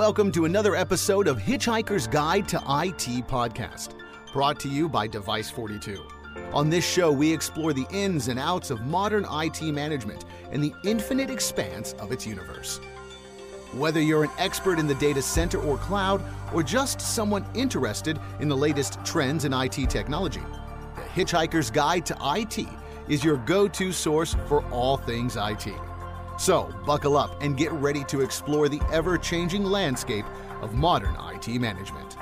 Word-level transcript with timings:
welcome 0.00 0.32
to 0.32 0.46
another 0.46 0.74
episode 0.74 1.28
of 1.28 1.36
Hitchhiker's 1.36 2.06
Guide 2.06 2.48
to 2.48 2.56
IT 2.56 3.26
podcast, 3.28 3.90
brought 4.32 4.58
to 4.60 4.66
you 4.66 4.88
by 4.88 5.06
Device 5.06 5.50
42. 5.50 6.02
On 6.54 6.70
this 6.70 6.90
show, 6.90 7.12
we 7.12 7.30
explore 7.30 7.74
the 7.74 7.84
ins 7.92 8.28
and 8.28 8.40
outs 8.40 8.70
of 8.70 8.80
modern 8.86 9.26
IT 9.30 9.60
management 9.60 10.24
and 10.52 10.64
the 10.64 10.72
infinite 10.86 11.28
expanse 11.28 11.92
of 11.98 12.12
its 12.12 12.26
universe. 12.26 12.78
Whether 13.74 14.00
you're 14.00 14.24
an 14.24 14.30
expert 14.38 14.78
in 14.78 14.86
the 14.86 14.94
data 14.94 15.20
center 15.20 15.60
or 15.60 15.76
cloud, 15.76 16.22
or 16.54 16.62
just 16.62 17.02
someone 17.02 17.44
interested 17.52 18.18
in 18.40 18.48
the 18.48 18.56
latest 18.56 19.04
trends 19.04 19.44
in 19.44 19.52
IT 19.52 19.90
technology, 19.90 20.40
the 20.96 21.02
Hitchhiker's 21.02 21.70
Guide 21.70 22.06
to 22.06 22.16
IT 22.22 22.66
is 23.06 23.22
your 23.22 23.36
go 23.36 23.68
to 23.68 23.92
source 23.92 24.34
for 24.48 24.64
all 24.70 24.96
things 24.96 25.36
IT. 25.36 25.68
So, 26.40 26.74
buckle 26.86 27.18
up 27.18 27.42
and 27.42 27.54
get 27.54 27.70
ready 27.70 28.02
to 28.04 28.22
explore 28.22 28.70
the 28.70 28.80
ever 28.90 29.18
changing 29.18 29.62
landscape 29.62 30.24
of 30.62 30.72
modern 30.72 31.14
IT 31.34 31.60
management. 31.60 32.16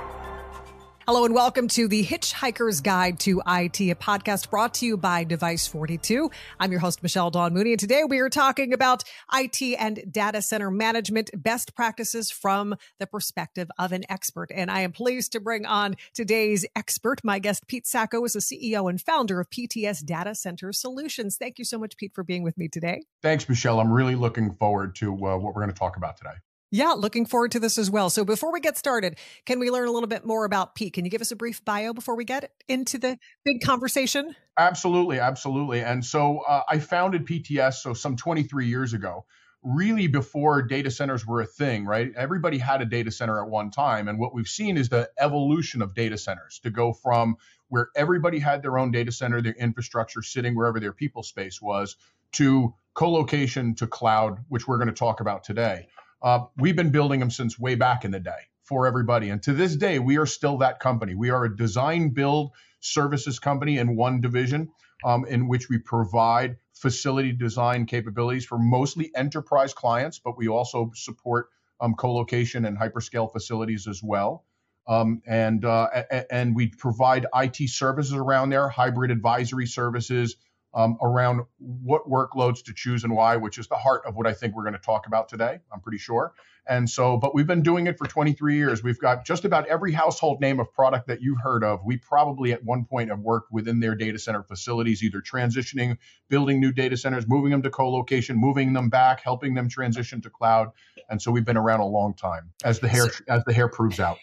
Hello 1.09 1.25
and 1.25 1.33
welcome 1.33 1.67
to 1.69 1.87
the 1.87 2.05
Hitchhiker's 2.05 2.81
Guide 2.81 3.19
to 3.21 3.41
IT, 3.47 3.81
a 3.81 3.95
podcast 3.95 4.51
brought 4.51 4.75
to 4.75 4.85
you 4.85 4.95
by 4.95 5.23
Device 5.23 5.65
42. 5.65 6.29
I'm 6.59 6.69
your 6.69 6.81
host, 6.81 7.01
Michelle 7.01 7.31
Dawn 7.31 7.51
Mooney, 7.51 7.71
and 7.71 7.79
today 7.79 8.03
we 8.07 8.19
are 8.19 8.29
talking 8.29 8.73
about 8.73 9.03
IT 9.33 9.59
and 9.79 10.03
data 10.11 10.43
center 10.43 10.69
management 10.69 11.31
best 11.35 11.73
practices 11.73 12.29
from 12.29 12.75
the 12.99 13.07
perspective 13.07 13.71
of 13.79 13.91
an 13.91 14.03
expert. 14.07 14.51
And 14.53 14.69
I 14.69 14.81
am 14.81 14.91
pleased 14.91 15.31
to 15.31 15.39
bring 15.39 15.65
on 15.65 15.95
today's 16.13 16.63
expert. 16.75 17.21
My 17.23 17.39
guest, 17.39 17.65
Pete 17.67 17.87
Sacco, 17.87 18.23
is 18.23 18.33
the 18.33 18.39
CEO 18.39 18.87
and 18.87 19.01
founder 19.01 19.39
of 19.39 19.49
PTS 19.49 20.05
Data 20.05 20.35
Center 20.35 20.71
Solutions. 20.71 21.37
Thank 21.37 21.57
you 21.57 21.65
so 21.65 21.79
much, 21.79 21.97
Pete, 21.97 22.13
for 22.13 22.23
being 22.23 22.43
with 22.43 22.55
me 22.55 22.67
today. 22.67 23.01
Thanks, 23.23 23.49
Michelle. 23.49 23.79
I'm 23.79 23.91
really 23.91 24.13
looking 24.13 24.53
forward 24.53 24.93
to 24.97 25.11
uh, 25.11 25.37
what 25.37 25.55
we're 25.55 25.63
going 25.63 25.73
to 25.73 25.79
talk 25.79 25.97
about 25.97 26.17
today. 26.17 26.35
Yeah, 26.71 26.91
looking 26.91 27.25
forward 27.25 27.51
to 27.53 27.59
this 27.59 27.79
as 27.79 27.89
well. 27.89 28.11
So 28.11 28.23
before 28.23 28.51
we 28.53 28.59
get 28.59 28.77
started, 28.77 29.17
can 29.45 29.59
we 29.59 29.71
learn 29.71 29.87
a 29.87 29.91
little 29.91 30.07
bit 30.07 30.23
more 30.23 30.45
about 30.45 30.75
Pete? 30.75 30.93
Can 30.93 31.03
you 31.03 31.09
give 31.09 31.21
us 31.21 31.31
a 31.31 31.35
brief 31.35 31.65
bio 31.65 31.93
before 31.93 32.15
we 32.15 32.25
get 32.25 32.51
into 32.67 32.99
the 32.99 33.17
big 33.43 33.61
conversation? 33.61 34.35
Absolutely, 34.57 35.19
absolutely. 35.19 35.81
And 35.81 36.05
so 36.05 36.39
uh, 36.39 36.61
I 36.69 36.77
founded 36.77 37.25
PTS 37.25 37.75
so 37.75 37.93
some 37.95 38.15
23 38.15 38.67
years 38.67 38.93
ago, 38.93 39.25
really 39.63 40.05
before 40.05 40.61
data 40.61 40.91
centers 40.91 41.25
were 41.25 41.41
a 41.41 41.45
thing, 41.45 41.85
right? 41.85 42.11
Everybody 42.15 42.59
had 42.59 42.81
a 42.83 42.85
data 42.85 43.09
center 43.09 43.41
at 43.41 43.49
one 43.49 43.71
time. 43.71 44.07
And 44.07 44.19
what 44.19 44.35
we've 44.35 44.47
seen 44.47 44.77
is 44.77 44.89
the 44.89 45.09
evolution 45.19 45.81
of 45.81 45.95
data 45.95 46.19
centers 46.19 46.59
to 46.59 46.69
go 46.69 46.93
from 46.93 47.35
where 47.69 47.89
everybody 47.95 48.37
had 48.37 48.61
their 48.61 48.77
own 48.77 48.91
data 48.91 49.11
center, 49.11 49.41
their 49.41 49.53
infrastructure 49.53 50.21
sitting 50.21 50.55
wherever 50.55 50.79
their 50.79 50.93
people 50.93 51.23
space 51.23 51.59
was, 51.59 51.95
to 52.33 52.75
co-location 52.93 53.73
to 53.75 53.87
cloud, 53.87 54.37
which 54.49 54.67
we're 54.67 54.77
going 54.77 54.87
to 54.87 54.93
talk 54.93 55.19
about 55.19 55.43
today. 55.43 55.87
Uh, 56.21 56.45
we've 56.57 56.75
been 56.75 56.91
building 56.91 57.19
them 57.19 57.31
since 57.31 57.59
way 57.59 57.75
back 57.75 58.05
in 58.05 58.11
the 58.11 58.19
day 58.19 58.49
for 58.63 58.85
everybody. 58.85 59.29
And 59.29 59.41
to 59.43 59.53
this 59.53 59.75
day, 59.75 59.99
we 59.99 60.17
are 60.17 60.25
still 60.25 60.57
that 60.59 60.79
company. 60.79 61.15
We 61.15 61.29
are 61.29 61.45
a 61.45 61.55
design 61.55 62.09
build 62.09 62.51
services 62.81 63.39
company 63.39 63.77
in 63.77 63.95
one 63.95 64.21
division 64.21 64.69
um, 65.03 65.25
in 65.25 65.47
which 65.47 65.69
we 65.69 65.77
provide 65.77 66.57
facility 66.73 67.31
design 67.31 67.85
capabilities 67.85 68.45
for 68.45 68.57
mostly 68.57 69.11
enterprise 69.15 69.73
clients, 69.73 70.19
but 70.19 70.37
we 70.37 70.47
also 70.47 70.91
support 70.93 71.47
um, 71.81 71.93
co-location 71.95 72.65
and 72.65 72.77
hyperscale 72.77 73.31
facilities 73.31 73.87
as 73.87 74.01
well. 74.03 74.45
Um, 74.87 75.21
and 75.27 75.63
uh, 75.65 75.87
and 76.31 76.55
we 76.55 76.67
provide 76.67 77.27
IT 77.35 77.69
services 77.69 78.13
around 78.13 78.49
there, 78.49 78.69
hybrid 78.69 79.11
advisory 79.11 79.67
services, 79.67 80.35
um, 80.73 80.97
around 81.01 81.41
what 81.57 82.09
workloads 82.09 82.63
to 82.63 82.73
choose 82.73 83.03
and 83.03 83.13
why, 83.13 83.35
which 83.37 83.57
is 83.57 83.67
the 83.67 83.75
heart 83.75 84.03
of 84.05 84.15
what 84.15 84.27
I 84.27 84.33
think 84.33 84.55
we're 84.55 84.63
going 84.63 84.73
to 84.73 84.79
talk 84.79 85.07
about 85.07 85.29
today. 85.29 85.59
I'm 85.73 85.81
pretty 85.81 85.97
sure. 85.97 86.33
And 86.67 86.87
so, 86.87 87.17
but 87.17 87.33
we've 87.33 87.47
been 87.47 87.63
doing 87.63 87.87
it 87.87 87.97
for 87.97 88.05
23 88.05 88.55
years. 88.55 88.83
We've 88.83 88.99
got 88.99 89.25
just 89.25 89.43
about 89.43 89.65
every 89.67 89.91
household 89.91 90.39
name 90.39 90.59
of 90.59 90.71
product 90.71 91.07
that 91.07 91.19
you've 91.19 91.41
heard 91.41 91.63
of. 91.63 91.83
We 91.83 91.97
probably 91.97 92.53
at 92.53 92.63
one 92.63 92.85
point 92.85 93.09
have 93.09 93.19
worked 93.19 93.51
within 93.51 93.79
their 93.79 93.95
data 93.95 94.19
center 94.19 94.43
facilities, 94.43 95.01
either 95.01 95.19
transitioning, 95.19 95.97
building 96.29 96.59
new 96.59 96.71
data 96.71 96.95
centers, 96.95 97.27
moving 97.27 97.49
them 97.49 97.63
to 97.63 97.71
co-location, 97.71 98.37
moving 98.37 98.73
them 98.73 98.89
back, 98.89 99.21
helping 99.21 99.55
them 99.55 99.67
transition 99.67 100.21
to 100.21 100.29
cloud. 100.29 100.69
And 101.09 101.19
so 101.19 101.31
we've 101.31 101.45
been 101.45 101.57
around 101.57 101.79
a 101.79 101.87
long 101.87 102.13
time, 102.13 102.51
as 102.63 102.79
the 102.79 102.87
hair 102.87 103.07
as 103.27 103.43
the 103.45 103.53
hair 103.53 103.67
proves 103.67 103.99
out. 103.99 104.19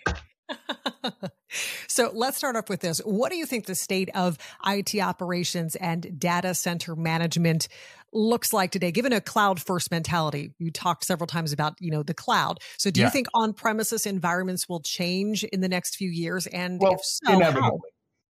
So 1.89 2.11
let's 2.15 2.37
start 2.37 2.57
off 2.57 2.69
with 2.69 2.81
this. 2.81 2.99
What 2.99 3.31
do 3.31 3.37
you 3.37 3.47
think 3.47 3.67
the 3.67 3.75
state 3.75 4.11
of 4.15 4.39
IT 4.67 4.99
operations 5.01 5.77
and 5.77 6.19
data 6.19 6.55
center 6.55 6.97
management 6.97 7.69
looks 8.13 8.53
like 8.53 8.71
today, 8.71 8.91
given 8.93 9.13
a 9.13 9.21
cloud 9.21 9.61
first 9.61 9.91
mentality? 9.91 10.53
You 10.59 10.71
talked 10.71 11.05
several 11.05 11.27
times 11.27 11.53
about, 11.53 11.75
you 11.81 11.91
know, 11.91 12.03
the 12.03 12.15
cloud. 12.15 12.59
So 12.79 12.91
do 12.91 13.01
yeah. 13.01 13.07
you 13.07 13.11
think 13.11 13.27
on 13.35 13.53
premises 13.53 14.07
environments 14.07 14.69
will 14.69 14.81
change 14.81 15.45
in 15.45 15.61
the 15.61 15.69
next 15.69 15.97
few 15.97 16.11
years? 16.11 16.47
And 16.47 16.81
well, 16.81 16.95
if 16.95 17.05
so, 17.05 17.33
inevitably. 17.33 17.63
how? 17.63 17.79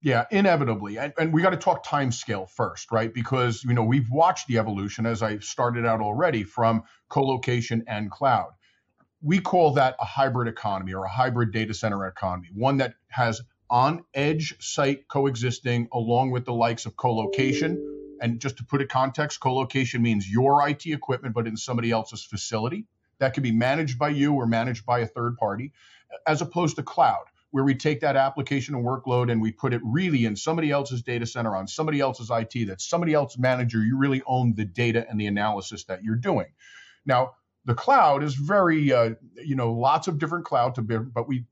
Yeah, 0.03 0.25
inevitably. 0.31 0.98
And, 0.98 1.12
and 1.19 1.33
we 1.33 1.43
got 1.43 1.50
to 1.50 1.56
talk 1.56 1.83
time 1.83 2.12
scale 2.12 2.47
first, 2.47 2.93
right? 2.93 3.12
Because, 3.12 3.65
you 3.65 3.75
know, 3.75 3.83
we've 3.83 4.09
watched 4.10 4.47
the 4.47 4.59
evolution, 4.59 5.06
as 5.06 5.22
I 5.22 5.38
started 5.38 5.84
out 5.84 6.00
already, 6.00 6.44
from 6.44 6.83
co-location 7.09 7.83
and 7.88 8.10
cloud 8.10 8.50
we 9.22 9.41
call 9.41 9.72
that 9.72 9.97
a 10.00 10.04
hybrid 10.04 10.49
economy 10.49 10.94
or 10.94 11.04
a 11.04 11.10
hybrid 11.10 11.53
data 11.53 11.75
center 11.75 12.06
economy, 12.06 12.49
one 12.53 12.78
that 12.78 12.94
has 13.09 13.41
on 13.69 14.04
edge 14.15 14.54
site 14.60 15.09
coexisting 15.09 15.88
along 15.93 16.31
with 16.31 16.44
the 16.44 16.53
likes 16.53 16.87
of 16.87 16.97
co-location. 16.97 17.93
And 18.21 18.41
just 18.41 18.59
to 18.59 18.65
put 18.65 18.81
it 18.81 18.88
context, 18.88 19.41
co-location 19.41 20.03
means 20.03 20.31
your 20.31 20.66
IT 20.69 20.87
equipment, 20.87 21.34
but 21.34 21.47
in 21.47 21.56
somebody 21.56 21.91
else's 21.91 22.25
facility. 22.25 22.87
That 23.19 23.34
can 23.34 23.43
be 23.43 23.53
managed 23.53 23.99
by 23.99 24.10
you 24.10 24.34
or 24.34 24.47
managed 24.47 24.84
by 24.84 25.00
a 25.00 25.06
third 25.06 25.37
party, 25.38 25.72
as 26.27 26.43
opposed 26.43 26.77
to 26.77 26.83
cloud, 26.83 27.25
where 27.50 27.65
we 27.65 27.75
take 27.75 28.00
that 28.00 28.15
application 28.15 28.75
and 28.75 28.84
workload 28.84 29.33
and 29.33 29.41
we 29.41 29.53
put 29.53 29.72
it 29.72 29.81
really 29.83 30.27
in 30.27 30.37
somebody 30.37 30.71
else's 30.71 31.03
data 31.03 31.25
center 31.25 31.56
on 31.56 31.66
somebody 31.66 31.98
else's 31.98 32.31
IT, 32.31 32.66
that's 32.66 32.87
somebody 32.87 33.15
else's 33.15 33.38
manager. 33.38 33.83
You 33.83 33.97
really 33.97 34.22
own 34.27 34.54
the 34.54 34.66
data 34.66 35.06
and 35.09 35.19
the 35.19 35.27
analysis 35.27 35.84
that 35.84 36.04
you're 36.04 36.16
doing. 36.16 36.48
Now, 37.06 37.33
the 37.66 37.75
cloud 37.75 38.22
is 38.22 38.34
very, 38.34 38.93
uh, 38.93 39.10
you 39.44 39.56
know, 39.56 39.72
lots 39.72 40.09
of 40.09 40.19
different 40.19 40.44
cloud 40.44 40.75
to 40.77 40.82
be, 40.82 40.97
but 40.97 41.28
we 41.28 41.44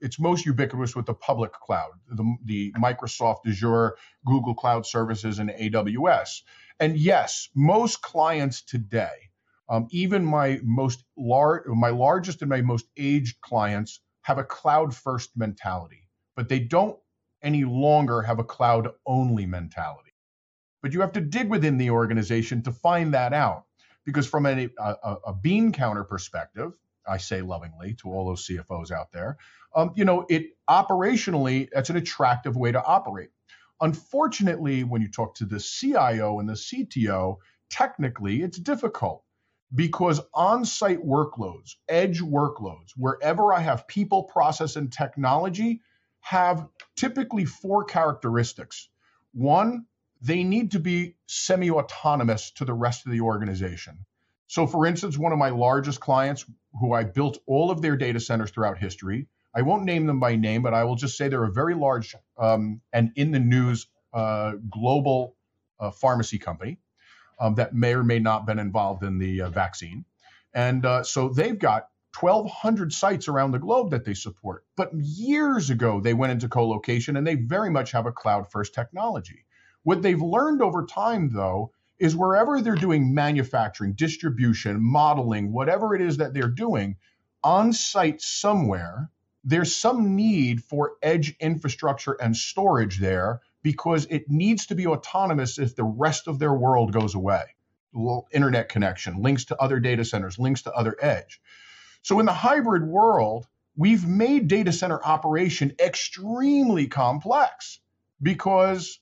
it's 0.00 0.18
most 0.18 0.44
ubiquitous 0.44 0.96
with 0.96 1.06
the 1.06 1.14
public 1.14 1.52
cloud, 1.52 1.92
the, 2.10 2.36
the 2.44 2.72
Microsoft 2.72 3.46
Azure, 3.46 3.96
Google 4.26 4.54
Cloud 4.54 4.84
Services, 4.84 5.38
and 5.38 5.50
AWS. 5.50 6.42
And 6.80 6.98
yes, 6.98 7.48
most 7.54 8.02
clients 8.02 8.62
today, 8.62 9.30
um, 9.68 9.86
even 9.90 10.24
my 10.24 10.58
most 10.64 11.04
large, 11.16 11.66
my 11.66 11.90
largest 11.90 12.42
and 12.42 12.50
my 12.50 12.62
most 12.62 12.86
aged 12.96 13.40
clients, 13.40 14.00
have 14.22 14.38
a 14.38 14.44
cloud 14.44 14.94
first 14.94 15.30
mentality, 15.36 16.08
but 16.36 16.48
they 16.48 16.58
don't 16.58 16.98
any 17.42 17.64
longer 17.64 18.22
have 18.22 18.40
a 18.40 18.44
cloud 18.44 18.88
only 19.06 19.46
mentality. 19.46 20.12
But 20.82 20.92
you 20.92 21.00
have 21.00 21.12
to 21.12 21.20
dig 21.20 21.48
within 21.48 21.78
the 21.78 21.90
organization 21.90 22.62
to 22.62 22.72
find 22.72 23.14
that 23.14 23.32
out 23.32 23.66
because 24.04 24.26
from 24.26 24.46
a, 24.46 24.68
a, 24.78 25.16
a 25.28 25.34
bean 25.34 25.72
counter 25.72 26.04
perspective, 26.04 26.72
I 27.06 27.18
say 27.18 27.42
lovingly 27.42 27.94
to 27.94 28.08
all 28.08 28.26
those 28.26 28.46
CFOs 28.46 28.90
out 28.90 29.12
there, 29.12 29.38
um, 29.74 29.92
you 29.94 30.04
know, 30.04 30.26
it 30.28 30.56
operationally, 30.68 31.68
that's 31.72 31.90
an 31.90 31.96
attractive 31.96 32.56
way 32.56 32.72
to 32.72 32.82
operate. 32.82 33.30
Unfortunately, 33.80 34.84
when 34.84 35.02
you 35.02 35.08
talk 35.08 35.34
to 35.36 35.44
the 35.44 35.58
CIO 35.58 36.38
and 36.38 36.48
the 36.48 36.54
CTO, 36.54 37.38
technically 37.70 38.42
it's 38.42 38.58
difficult 38.58 39.24
because 39.74 40.20
on 40.34 40.64
site 40.64 41.04
workloads, 41.04 41.76
edge 41.88 42.20
workloads, 42.20 42.90
wherever 42.96 43.52
I 43.52 43.60
have 43.60 43.88
people, 43.88 44.24
process, 44.24 44.76
and 44.76 44.92
technology, 44.92 45.80
have 46.20 46.68
typically 46.96 47.44
four 47.44 47.84
characteristics. 47.84 48.88
One, 49.32 49.86
they 50.22 50.44
need 50.44 50.70
to 50.72 50.78
be 50.78 51.16
semi 51.26 51.70
autonomous 51.70 52.52
to 52.52 52.64
the 52.64 52.72
rest 52.72 53.04
of 53.06 53.12
the 53.12 53.20
organization. 53.20 54.06
So, 54.46 54.66
for 54.66 54.86
instance, 54.86 55.18
one 55.18 55.32
of 55.32 55.38
my 55.38 55.50
largest 55.50 56.00
clients, 56.00 56.44
who 56.80 56.92
I 56.92 57.04
built 57.04 57.38
all 57.46 57.70
of 57.70 57.82
their 57.82 57.96
data 57.96 58.20
centers 58.20 58.50
throughout 58.50 58.78
history, 58.78 59.26
I 59.54 59.62
won't 59.62 59.84
name 59.84 60.06
them 60.06 60.20
by 60.20 60.36
name, 60.36 60.62
but 60.62 60.74
I 60.74 60.84
will 60.84 60.94
just 60.94 61.16
say 61.16 61.28
they're 61.28 61.44
a 61.44 61.52
very 61.52 61.74
large 61.74 62.14
um, 62.38 62.80
and 62.92 63.12
in 63.16 63.32
the 63.32 63.40
news 63.40 63.86
uh, 64.14 64.52
global 64.70 65.36
uh, 65.80 65.90
pharmacy 65.90 66.38
company 66.38 66.78
um, 67.40 67.54
that 67.56 67.74
may 67.74 67.94
or 67.94 68.04
may 68.04 68.18
not 68.18 68.40
have 68.40 68.46
been 68.46 68.58
involved 68.58 69.02
in 69.02 69.18
the 69.18 69.42
uh, 69.42 69.50
vaccine. 69.50 70.04
And 70.54 70.84
uh, 70.86 71.02
so 71.02 71.28
they've 71.28 71.58
got 71.58 71.88
1,200 72.18 72.92
sites 72.92 73.28
around 73.28 73.52
the 73.52 73.58
globe 73.58 73.90
that 73.90 74.04
they 74.04 74.14
support. 74.14 74.64
But 74.76 74.90
years 74.94 75.70
ago, 75.70 76.00
they 76.00 76.14
went 76.14 76.32
into 76.32 76.48
co 76.48 76.68
location 76.68 77.16
and 77.16 77.26
they 77.26 77.34
very 77.34 77.70
much 77.70 77.92
have 77.92 78.06
a 78.06 78.12
cloud 78.12 78.50
first 78.50 78.74
technology. 78.74 79.44
What 79.84 80.02
they've 80.02 80.20
learned 80.20 80.62
over 80.62 80.86
time, 80.86 81.30
though, 81.32 81.72
is 81.98 82.16
wherever 82.16 82.60
they're 82.60 82.74
doing 82.74 83.14
manufacturing, 83.14 83.92
distribution, 83.94 84.82
modeling, 84.82 85.52
whatever 85.52 85.94
it 85.94 86.00
is 86.00 86.16
that 86.16 86.34
they're 86.34 86.48
doing, 86.48 86.96
on 87.44 87.72
site 87.72 88.20
somewhere, 88.20 89.10
there's 89.44 89.74
some 89.74 90.14
need 90.14 90.62
for 90.62 90.92
edge 91.02 91.36
infrastructure 91.40 92.12
and 92.12 92.36
storage 92.36 92.98
there 92.98 93.40
because 93.62 94.06
it 94.06 94.30
needs 94.30 94.66
to 94.66 94.74
be 94.74 94.86
autonomous 94.86 95.58
if 95.58 95.74
the 95.74 95.84
rest 95.84 96.28
of 96.28 96.38
their 96.38 96.54
world 96.54 96.92
goes 96.92 97.14
away. 97.14 97.42
Internet 98.32 98.68
connection, 98.68 99.20
links 99.22 99.46
to 99.46 99.60
other 99.60 99.80
data 99.80 100.04
centers, 100.04 100.38
links 100.38 100.62
to 100.62 100.72
other 100.72 100.96
edge. 101.00 101.40
So 102.02 102.20
in 102.20 102.26
the 102.26 102.32
hybrid 102.32 102.84
world, 102.84 103.46
we've 103.76 104.06
made 104.06 104.48
data 104.48 104.72
center 104.72 105.00
operation 105.04 105.74
extremely 105.78 106.86
complex 106.86 107.80
because 108.20 108.98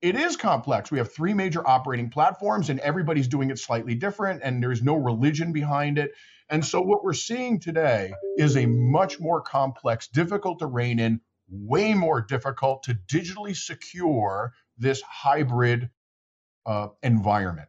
it 0.00 0.14
is 0.14 0.36
complex. 0.36 0.90
We 0.90 0.98
have 0.98 1.12
three 1.12 1.34
major 1.34 1.66
operating 1.66 2.10
platforms, 2.10 2.70
and 2.70 2.78
everybody's 2.80 3.28
doing 3.28 3.50
it 3.50 3.58
slightly 3.58 3.94
different, 3.94 4.42
and 4.44 4.62
there's 4.62 4.82
no 4.82 4.94
religion 4.94 5.52
behind 5.52 5.98
it. 5.98 6.12
And 6.48 6.64
so, 6.64 6.80
what 6.80 7.04
we're 7.04 7.14
seeing 7.14 7.60
today 7.60 8.12
is 8.36 8.56
a 8.56 8.66
much 8.66 9.20
more 9.20 9.40
complex, 9.40 10.08
difficult 10.08 10.60
to 10.60 10.66
rein 10.66 10.98
in, 10.98 11.20
way 11.50 11.94
more 11.94 12.20
difficult 12.20 12.84
to 12.84 12.94
digitally 12.94 13.56
secure 13.56 14.52
this 14.78 15.02
hybrid 15.02 15.90
uh, 16.64 16.88
environment. 17.02 17.68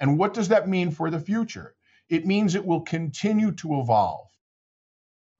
And 0.00 0.18
what 0.18 0.34
does 0.34 0.48
that 0.48 0.68
mean 0.68 0.90
for 0.90 1.10
the 1.10 1.20
future? 1.20 1.74
It 2.08 2.26
means 2.26 2.54
it 2.54 2.66
will 2.66 2.82
continue 2.82 3.52
to 3.52 3.80
evolve. 3.80 4.28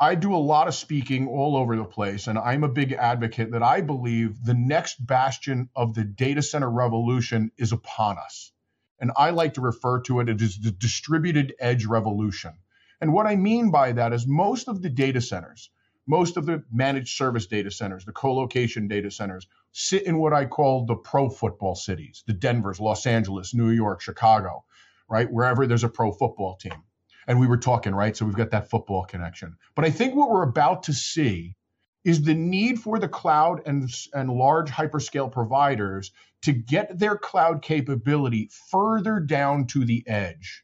I 0.01 0.17
do 0.17 0.35
a 0.35 0.37
lot 0.37 0.67
of 0.67 0.75
speaking 0.75 1.29
all 1.29 1.57
over 1.57 1.77
the 1.77 1.85
place, 1.85 2.27
and 2.27 2.37
I'm 2.37 2.65
a 2.65 2.69
big 2.69 2.93
advocate 2.93 3.53
that 3.53 3.63
I 3.63 3.81
believe 3.81 4.45
the 4.45 4.55
next 4.55 4.97
bastion 5.07 5.69
of 5.77 5.95
the 5.95 6.03
data 6.03 6.43
center 6.43 6.69
revolution 6.69 7.53
is 7.59 7.71
upon 7.71 8.19
us. 8.19 8.51
And 8.99 9.13
I 9.17 9.31
like 9.31 9.55
to 9.55 9.61
refer 9.61 10.01
to 10.03 10.19
it 10.19 10.29
as 10.29 10.59
the 10.59 10.73
distributed 10.73 11.55
edge 11.61 11.87
revolution. 11.87 12.55
And 13.01 13.13
what 13.13 13.27
I 13.27 13.37
mean 13.37 13.71
by 13.71 13.93
that 13.93 14.13
is 14.13 14.27
most 14.27 14.67
of 14.67 14.83
the 14.83 14.91
data 14.91 15.21
centers, 15.21 15.71
most 16.09 16.37
of 16.37 16.45
the 16.45 16.65
managed 16.73 17.17
service 17.17 17.47
data 17.47 17.71
centers, 17.71 18.05
the 18.05 18.13
co-location 18.13 18.89
data 18.89 19.13
centers, 19.13 19.47
sit 19.71 20.03
in 20.03 20.19
what 20.19 20.33
I 20.33 20.47
call 20.47 20.87
the 20.87 20.97
pro 20.97 21.31
football 21.31 21.77
cities, 21.77 22.25
the 22.27 22.33
Denvers, 22.33 22.81
Los 22.81 23.07
Angeles, 23.07 23.55
New 23.55 23.71
York, 23.71 24.01
Chicago, 24.01 24.65
right? 25.09 25.31
Wherever 25.31 25.69
there's 25.69 25.85
a 25.85 25.89
pro 25.89 26.11
football 26.11 26.57
team 26.57 26.83
and 27.27 27.41
we 27.41 27.47
were 27.47 27.57
talking, 27.57 27.95
right? 27.95 28.17
So 28.17 28.25
we've 28.25 28.35
got 28.35 28.51
that 28.51 28.71
football 28.71 29.05
connection. 29.05 29.57
But 29.75 29.85
I 29.85 29.91
think 29.91 30.15
what 30.15 30.31
we're 30.31 30.43
about 30.43 30.85
to 30.85 30.93
see 30.93 31.57
is 32.05 32.23
the 32.23 32.35
need 32.35 32.79
for 32.79 32.99
the 32.99 33.09
cloud 33.09 33.63
and, 33.67 33.89
and 34.13 34.31
large 34.31 34.71
hyperscale 34.71 35.33
providers 35.33 36.13
to 36.43 36.53
get 36.53 36.99
their 36.99 37.17
cloud 37.17 37.63
capability 37.63 38.51
further 38.71 39.21
down 39.21 39.67
to 39.69 39.85
the 39.85 40.05
edge. 40.07 40.63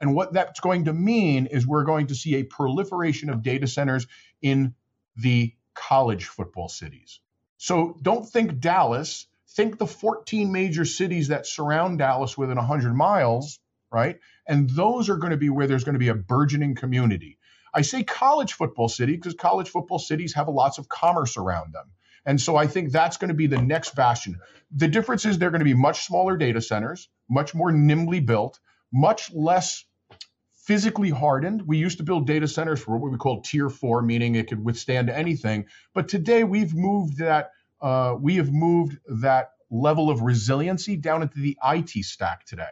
And 0.00 0.14
what 0.14 0.32
that's 0.32 0.60
going 0.60 0.84
to 0.84 0.92
mean 0.92 1.46
is 1.46 1.66
we're 1.66 1.84
going 1.84 2.08
to 2.08 2.14
see 2.14 2.36
a 2.36 2.44
proliferation 2.44 3.30
of 3.30 3.42
data 3.42 3.66
centers 3.66 4.06
in 4.42 4.74
the 5.16 5.52
college 5.74 6.26
football 6.26 6.68
cities. 6.68 7.20
So 7.58 7.96
don't 8.02 8.28
think 8.28 8.60
Dallas, 8.60 9.26
think 9.48 9.78
the 9.78 9.86
14 9.86 10.52
major 10.52 10.84
cities 10.84 11.28
that 11.28 11.46
surround 11.46 11.98
Dallas 11.98 12.36
within 12.36 12.56
100 12.56 12.94
miles 12.94 13.58
right? 13.90 14.18
And 14.46 14.68
those 14.70 15.08
are 15.08 15.16
going 15.16 15.30
to 15.30 15.36
be 15.36 15.50
where 15.50 15.66
there's 15.66 15.84
going 15.84 15.94
to 15.94 15.98
be 15.98 16.08
a 16.08 16.14
burgeoning 16.14 16.74
community. 16.74 17.38
I 17.74 17.82
say 17.82 18.02
college 18.02 18.54
football 18.54 18.88
city 18.88 19.16
because 19.16 19.34
college 19.34 19.68
football 19.68 19.98
cities 19.98 20.34
have 20.34 20.48
lots 20.48 20.78
of 20.78 20.88
commerce 20.88 21.36
around 21.36 21.74
them. 21.74 21.92
And 22.24 22.40
so 22.40 22.56
I 22.56 22.66
think 22.66 22.90
that's 22.90 23.18
going 23.18 23.28
to 23.28 23.34
be 23.34 23.46
the 23.46 23.60
next 23.62 23.94
bastion. 23.94 24.40
The 24.74 24.88
difference 24.88 25.24
is 25.24 25.38
they're 25.38 25.50
going 25.50 25.60
to 25.60 25.64
be 25.64 25.74
much 25.74 26.04
smaller 26.04 26.36
data 26.36 26.60
centers, 26.60 27.08
much 27.30 27.54
more 27.54 27.70
nimbly 27.70 28.20
built, 28.20 28.58
much 28.92 29.32
less 29.32 29.84
physically 30.54 31.10
hardened. 31.10 31.62
We 31.66 31.78
used 31.78 31.98
to 31.98 32.04
build 32.04 32.26
data 32.26 32.48
centers 32.48 32.80
for 32.80 32.96
what 32.98 33.12
we 33.12 33.18
call 33.18 33.42
tier 33.42 33.70
four, 33.70 34.02
meaning 34.02 34.34
it 34.34 34.48
could 34.48 34.64
withstand 34.64 35.08
anything. 35.08 35.66
But 35.94 36.08
today 36.08 36.42
we've 36.42 36.74
moved 36.74 37.18
that, 37.18 37.50
uh, 37.80 38.16
we 38.20 38.36
have 38.36 38.50
moved 38.50 38.98
that 39.20 39.50
level 39.70 40.10
of 40.10 40.22
resiliency 40.22 40.96
down 40.96 41.22
into 41.22 41.38
the 41.38 41.56
IT 41.64 41.90
stack 42.04 42.44
today. 42.46 42.64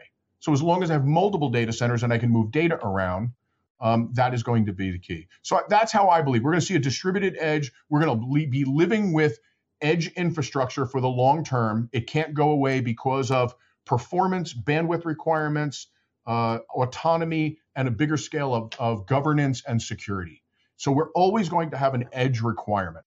So 0.44 0.52
as 0.52 0.62
long 0.62 0.82
as 0.82 0.90
I 0.90 0.92
have 0.92 1.06
multiple 1.06 1.48
data 1.48 1.72
centers 1.72 2.02
and 2.02 2.12
I 2.12 2.18
can 2.18 2.28
move 2.28 2.50
data 2.50 2.78
around, 2.84 3.30
um, 3.80 4.10
that 4.12 4.34
is 4.34 4.42
going 4.42 4.66
to 4.66 4.74
be 4.74 4.90
the 4.90 4.98
key. 4.98 5.26
So 5.40 5.58
that's 5.70 5.90
how 5.90 6.10
I 6.10 6.20
believe 6.20 6.42
we're 6.42 6.50
going 6.50 6.60
to 6.60 6.66
see 6.66 6.74
a 6.74 6.78
distributed 6.78 7.34
edge. 7.40 7.72
We're 7.88 8.04
going 8.04 8.20
to 8.20 8.46
be 8.50 8.64
living 8.66 9.14
with 9.14 9.38
edge 9.80 10.08
infrastructure 10.08 10.84
for 10.84 11.00
the 11.00 11.08
long 11.08 11.44
term. 11.44 11.88
It 11.94 12.08
can't 12.08 12.34
go 12.34 12.50
away 12.50 12.82
because 12.82 13.30
of 13.30 13.54
performance, 13.86 14.52
bandwidth 14.52 15.06
requirements, 15.06 15.86
uh, 16.26 16.58
autonomy, 16.74 17.56
and 17.74 17.88
a 17.88 17.90
bigger 17.90 18.18
scale 18.18 18.54
of, 18.54 18.72
of 18.78 19.06
governance 19.06 19.62
and 19.66 19.80
security. 19.80 20.42
So 20.76 20.92
we're 20.92 21.10
always 21.12 21.48
going 21.48 21.70
to 21.70 21.78
have 21.78 21.94
an 21.94 22.10
edge 22.12 22.42
requirement. 22.42 23.06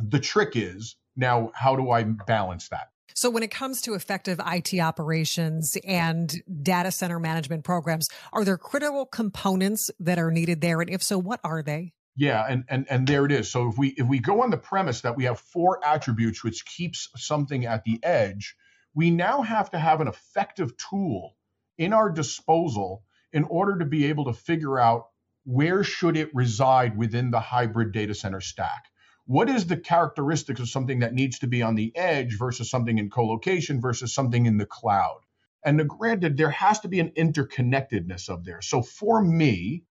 The 0.00 0.18
trick 0.18 0.52
is 0.54 0.96
now, 1.14 1.52
how 1.54 1.76
do 1.76 1.90
I 1.90 2.04
balance 2.04 2.70
that? 2.70 2.88
So 3.14 3.30
when 3.30 3.42
it 3.42 3.50
comes 3.50 3.80
to 3.82 3.94
effective 3.94 4.40
IT 4.44 4.78
operations 4.80 5.76
and 5.86 6.34
data 6.62 6.90
center 6.90 7.18
management 7.20 7.64
programs, 7.64 8.08
are 8.32 8.44
there 8.44 8.58
critical 8.58 9.06
components 9.06 9.90
that 10.00 10.18
are 10.18 10.30
needed 10.30 10.60
there? 10.60 10.80
And 10.80 10.90
if 10.90 11.02
so, 11.02 11.18
what 11.18 11.40
are 11.44 11.62
they? 11.62 11.92
Yeah, 12.16 12.44
and, 12.48 12.64
and 12.68 12.86
and 12.88 13.06
there 13.06 13.24
it 13.24 13.32
is. 13.32 13.50
So 13.50 13.68
if 13.68 13.76
we 13.76 13.88
if 13.88 14.06
we 14.06 14.20
go 14.20 14.42
on 14.42 14.50
the 14.50 14.56
premise 14.56 15.00
that 15.00 15.16
we 15.16 15.24
have 15.24 15.40
four 15.40 15.84
attributes 15.84 16.44
which 16.44 16.64
keeps 16.64 17.08
something 17.16 17.66
at 17.66 17.84
the 17.84 17.98
edge, 18.04 18.54
we 18.94 19.10
now 19.10 19.42
have 19.42 19.70
to 19.70 19.78
have 19.78 20.00
an 20.00 20.08
effective 20.08 20.76
tool 20.76 21.36
in 21.76 21.92
our 21.92 22.10
disposal 22.10 23.02
in 23.32 23.44
order 23.44 23.78
to 23.80 23.84
be 23.84 24.06
able 24.06 24.26
to 24.26 24.32
figure 24.32 24.78
out 24.78 25.08
where 25.44 25.82
should 25.82 26.16
it 26.16 26.34
reside 26.34 26.96
within 26.96 27.30
the 27.30 27.40
hybrid 27.40 27.92
data 27.92 28.14
center 28.14 28.40
stack 28.40 28.84
what 29.26 29.48
is 29.48 29.66
the 29.66 29.76
characteristics 29.76 30.60
of 30.60 30.68
something 30.68 31.00
that 31.00 31.14
needs 31.14 31.38
to 31.40 31.46
be 31.46 31.62
on 31.62 31.74
the 31.74 31.92
edge 31.96 32.36
versus 32.38 32.70
something 32.70 32.98
in 32.98 33.10
colocation 33.10 33.80
versus 33.80 34.14
something 34.14 34.46
in 34.46 34.58
the 34.58 34.66
cloud? 34.66 35.20
And 35.64 35.88
granted 35.88 36.36
there 36.36 36.50
has 36.50 36.80
to 36.80 36.88
be 36.88 37.00
an 37.00 37.10
interconnectedness 37.10 38.28
of 38.28 38.44
there. 38.44 38.60
So 38.60 38.82
for 38.82 39.22
me 39.22 39.84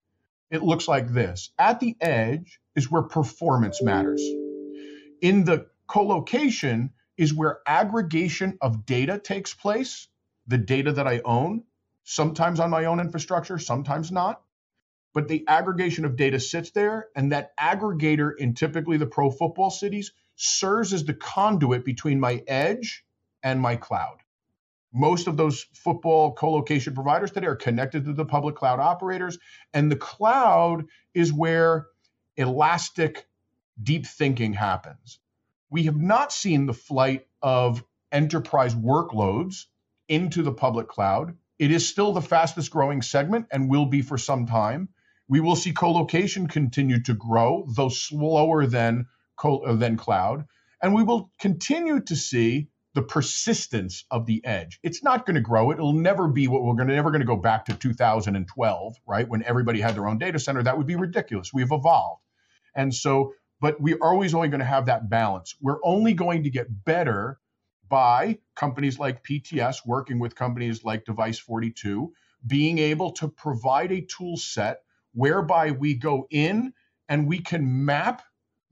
it 0.51 0.63
looks 0.63 0.87
like 0.87 1.09
this. 1.09 1.51
At 1.59 1.81
the 1.81 1.97
edge 2.01 2.61
is 2.77 2.91
where 2.91 3.03
performance 3.03 3.83
matters. 3.83 4.23
In 5.23 5.45
the 5.45 5.67
colocation 5.89 6.91
is 7.17 7.35
where 7.35 7.61
aggregation 7.67 8.59
of 8.61 8.87
data 8.87 9.19
takes 9.19 9.55
place 9.55 10.09
the 10.47 10.59
data 10.59 10.93
that 10.93 11.07
i 11.07 11.21
own 11.25 11.63
sometimes 12.05 12.61
on 12.61 12.71
my 12.71 12.87
own 12.87 12.99
infrastructure 12.99 13.59
sometimes 13.59 14.11
not 14.11 14.43
but 15.15 15.29
the 15.29 15.45
aggregation 15.47 16.05
of 16.05 16.17
data 16.17 16.41
sits 16.41 16.71
there, 16.71 17.09
and 17.15 17.33
that 17.33 17.57
aggregator 17.59 18.33
in 18.37 18.55
typically 18.55 18.97
the 18.97 19.07
pro 19.07 19.31
football 19.31 19.71
cities 19.71 20.13
serves 20.37 20.93
as 20.93 21.05
the 21.05 21.15
conduit 21.15 21.85
between 21.85 22.19
my 22.19 22.43
edge 22.47 23.05
and 23.43 23.61
my 23.61 23.77
cloud. 23.77 24.19
Most 24.93 25.27
of 25.27 25.37
those 25.37 25.67
football 25.75 26.35
co-location 26.35 26.95
providers 26.95 27.31
today 27.31 27.47
are 27.47 27.57
connected 27.57 28.05
to 28.05 28.13
the 28.13 28.27
public 28.27 28.57
cloud 28.57 28.79
operators, 28.79 29.39
and 29.73 29.91
the 29.91 29.97
cloud 29.97 30.85
is 31.15 31.33
where 31.33 31.87
elastic 32.37 33.27
deep 33.83 34.07
thinking 34.07 34.53
happens. 34.53 35.19
We 35.71 35.85
have 35.85 35.97
not 35.97 36.33
seen 36.33 36.67
the 36.67 36.75
flight 36.75 37.27
of 37.41 37.83
enterprise 38.11 38.75
workloads 38.75 39.65
into 40.09 40.43
the 40.43 40.53
public 40.53 40.89
cloud. 40.89 41.37
It 41.59 41.71
is 41.71 41.89
still 41.89 42.13
the 42.13 42.21
fastest 42.21 42.71
growing 42.71 43.01
segment 43.01 43.47
and 43.51 43.71
will 43.71 43.87
be 43.87 44.03
for 44.03 44.19
some 44.19 44.47
time. 44.47 44.91
We 45.33 45.41
will 45.41 45.57
see 45.57 45.73
colocation 45.73 46.47
continue 46.47 47.03
to 47.05 47.15
grow, 47.15 47.67
though 47.75 47.89
slower 47.89 48.67
than, 48.67 49.07
uh, 49.43 49.75
than 49.77 49.97
cloud. 49.97 50.45
And 50.83 50.93
we 50.93 51.03
will 51.03 51.31
continue 51.41 52.01
to 52.03 52.15
see 52.15 52.69
the 52.93 53.01
persistence 53.01 54.05
of 54.11 54.27
the 54.27 54.45
edge. 54.45 54.79
It's 54.83 55.03
not 55.03 55.25
going 55.25 55.37
to 55.37 55.41
grow. 55.41 55.73
It'll 55.73 55.95
never 55.95 56.29
be 56.29 56.49
what 56.49 56.63
we're 56.63 56.75
going 56.75 56.89
to 56.89 56.95
never 56.95 57.11
going 57.11 57.23
to 57.23 57.27
go 57.27 57.39
back 57.39 57.65
to 57.65 57.75
2012, 57.75 58.97
right? 59.07 59.27
When 59.27 59.43
everybody 59.45 59.81
had 59.81 59.95
their 59.95 60.07
own 60.07 60.19
data 60.19 60.39
center. 60.39 60.63
That 60.63 60.77
would 60.77 60.87
be 60.87 60.97
ridiculous. 60.97 61.51
We've 61.51 61.73
evolved. 61.73 62.21
And 62.77 62.95
so, 62.95 63.33
but 63.59 63.81
we're 63.81 64.03
always 64.03 64.35
only 64.35 64.49
going 64.49 64.61
to 64.61 64.67
have 64.67 64.85
that 64.85 65.09
balance. 65.09 65.55
We're 65.63 65.83
only 65.83 66.13
going 66.13 66.43
to 66.43 66.51
get 66.51 66.85
better 66.85 67.41
by 67.89 68.41
companies 68.55 68.99
like 68.99 69.25
PTS 69.25 69.87
working 69.87 70.19
with 70.19 70.37
companies 70.37 70.85
like 70.85 71.07
Device 71.07 71.39
42, 71.39 72.13
being 72.47 72.77
able 72.77 73.13
to 73.13 73.29
provide 73.29 73.93
a 73.93 74.03
tool 74.03 74.37
set 74.37 74.81
whereby 75.13 75.71
we 75.71 75.95
go 75.95 76.27
in 76.31 76.73
and 77.09 77.27
we 77.27 77.39
can 77.39 77.85
map 77.85 78.23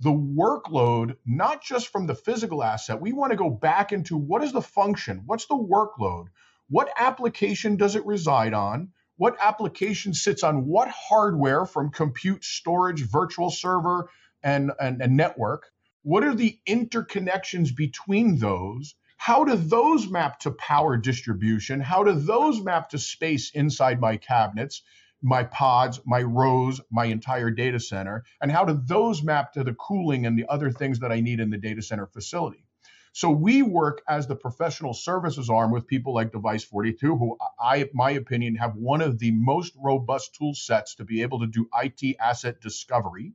the 0.00 0.10
workload, 0.10 1.16
not 1.26 1.62
just 1.62 1.88
from 1.88 2.06
the 2.06 2.14
physical 2.14 2.62
asset. 2.62 3.00
We 3.00 3.12
want 3.12 3.32
to 3.32 3.36
go 3.36 3.50
back 3.50 3.92
into 3.92 4.16
what 4.16 4.42
is 4.42 4.52
the 4.52 4.62
function? 4.62 5.22
What's 5.26 5.46
the 5.46 5.56
workload? 5.56 6.26
What 6.70 6.90
application 6.96 7.76
does 7.76 7.96
it 7.96 8.06
reside 8.06 8.54
on? 8.54 8.92
What 9.16 9.36
application 9.38 10.14
sits 10.14 10.42
on 10.42 10.66
what 10.66 10.88
hardware 10.88 11.66
from 11.66 11.90
compute, 11.90 12.42
storage, 12.42 13.02
virtual 13.02 13.50
server, 13.50 14.08
and, 14.42 14.72
and, 14.80 15.02
and 15.02 15.16
network? 15.16 15.66
What 16.02 16.24
are 16.24 16.34
the 16.34 16.58
interconnections 16.66 17.76
between 17.76 18.38
those? 18.38 18.94
How 19.18 19.44
do 19.44 19.54
those 19.54 20.08
map 20.08 20.38
to 20.40 20.50
power 20.52 20.96
distribution? 20.96 21.80
How 21.80 22.04
do 22.04 22.12
those 22.12 22.62
map 22.62 22.88
to 22.90 22.98
space 22.98 23.50
inside 23.50 24.00
my 24.00 24.16
cabinets? 24.16 24.82
My 25.22 25.44
pods, 25.44 26.00
my 26.04 26.22
rows, 26.22 26.80
my 26.90 27.06
entire 27.06 27.50
data 27.50 27.78
center, 27.78 28.24
and 28.40 28.50
how 28.50 28.64
do 28.64 28.80
those 28.84 29.22
map 29.22 29.52
to 29.52 29.64
the 29.64 29.74
cooling 29.74 30.26
and 30.26 30.38
the 30.38 30.46
other 30.48 30.70
things 30.70 31.00
that 31.00 31.12
I 31.12 31.20
need 31.20 31.40
in 31.40 31.50
the 31.50 31.58
data 31.58 31.82
center 31.82 32.06
facility? 32.06 32.64
So 33.12 33.30
we 33.30 33.62
work 33.62 34.02
as 34.08 34.26
the 34.26 34.36
professional 34.36 34.94
services 34.94 35.50
arm 35.50 35.72
with 35.72 35.88
people 35.88 36.14
like 36.14 36.32
Device 36.32 36.62
42, 36.62 37.16
who 37.16 37.36
I, 37.60 37.88
my 37.92 38.12
opinion, 38.12 38.54
have 38.56 38.76
one 38.76 39.00
of 39.00 39.18
the 39.18 39.32
most 39.32 39.74
robust 39.76 40.36
tool 40.36 40.54
sets 40.54 40.94
to 40.96 41.04
be 41.04 41.22
able 41.22 41.40
to 41.40 41.48
do 41.48 41.68
IT 41.82 42.16
asset 42.20 42.60
discovery. 42.60 43.32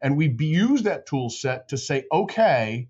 And 0.00 0.16
we 0.16 0.34
use 0.38 0.84
that 0.84 1.06
tool 1.06 1.28
set 1.28 1.68
to 1.68 1.76
say, 1.76 2.04
okay, 2.10 2.88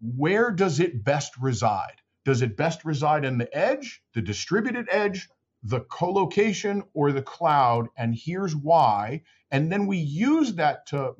where 0.00 0.50
does 0.50 0.80
it 0.80 1.04
best 1.04 1.36
reside? 1.40 2.02
Does 2.24 2.42
it 2.42 2.56
best 2.56 2.84
reside 2.84 3.24
in 3.24 3.38
the 3.38 3.56
edge, 3.56 4.02
the 4.12 4.22
distributed 4.22 4.88
edge, 4.90 5.28
the 5.68 5.80
colocation, 5.80 6.82
or 6.94 7.12
the 7.12 7.22
cloud? 7.22 7.88
And 7.96 8.14
here's 8.14 8.54
why. 8.54 9.22
And 9.50 9.70
then 9.70 9.86
we 9.86 9.98
use 9.98 10.54
that 10.54 10.86
to, 10.88 11.14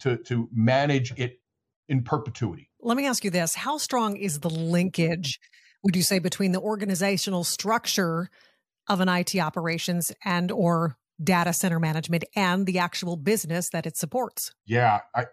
to, 0.00 0.16
to 0.16 0.48
manage 0.52 1.12
it 1.18 1.40
in 1.88 2.02
perpetuity. 2.02 2.70
Let 2.80 2.96
me 2.96 3.06
ask 3.06 3.24
you 3.24 3.30
this 3.30 3.54
How 3.54 3.78
strong 3.78 4.16
is 4.16 4.40
the 4.40 4.50
linkage, 4.50 5.40
would 5.82 5.96
you 5.96 6.02
say, 6.02 6.18
between 6.18 6.52
the 6.52 6.60
organizational 6.60 7.44
structure 7.44 8.28
of 8.88 9.00
an 9.00 9.08
IT 9.08 9.36
operations 9.36 10.12
and 10.24 10.50
or 10.50 10.96
data 11.22 11.52
center 11.52 11.80
management 11.80 12.24
and 12.36 12.66
the 12.66 12.78
actual 12.78 13.16
business 13.16 13.70
that 13.70 13.86
it 13.86 13.96
supports? 13.96 14.52
Yeah, 14.66 15.00
I, 15.14 15.26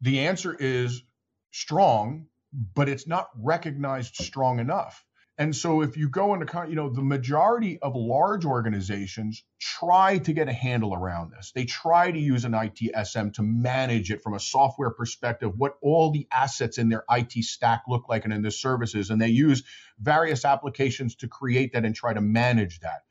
the 0.00 0.20
answer 0.20 0.54
is 0.54 1.02
strong, 1.50 2.26
but 2.74 2.88
it's 2.88 3.06
not 3.06 3.28
recognized 3.36 4.16
strong 4.16 4.58
enough. 4.58 5.05
And 5.38 5.54
so 5.54 5.82
if 5.82 5.98
you 5.98 6.08
go 6.08 6.32
into, 6.32 6.66
you 6.66 6.74
know, 6.74 6.88
the 6.88 7.02
majority 7.02 7.78
of 7.80 7.94
large 7.94 8.46
organizations 8.46 9.44
try 9.60 10.16
to 10.18 10.32
get 10.32 10.48
a 10.48 10.52
handle 10.52 10.94
around 10.94 11.30
this. 11.30 11.52
They 11.54 11.66
try 11.66 12.10
to 12.10 12.18
use 12.18 12.46
an 12.46 12.52
ITSM 12.52 13.34
to 13.34 13.42
manage 13.42 14.10
it 14.10 14.22
from 14.22 14.32
a 14.32 14.40
software 14.40 14.90
perspective, 14.90 15.52
what 15.54 15.76
all 15.82 16.10
the 16.10 16.26
assets 16.32 16.78
in 16.78 16.88
their 16.88 17.04
IT 17.10 17.32
stack 17.44 17.82
look 17.86 18.08
like 18.08 18.24
and 18.24 18.32
in 18.32 18.40
the 18.40 18.50
services. 18.50 19.10
And 19.10 19.20
they 19.20 19.28
use 19.28 19.62
various 20.00 20.46
applications 20.46 21.16
to 21.16 21.28
create 21.28 21.74
that 21.74 21.84
and 21.84 21.94
try 21.94 22.14
to 22.14 22.22
manage 22.22 22.80
that. 22.80 23.02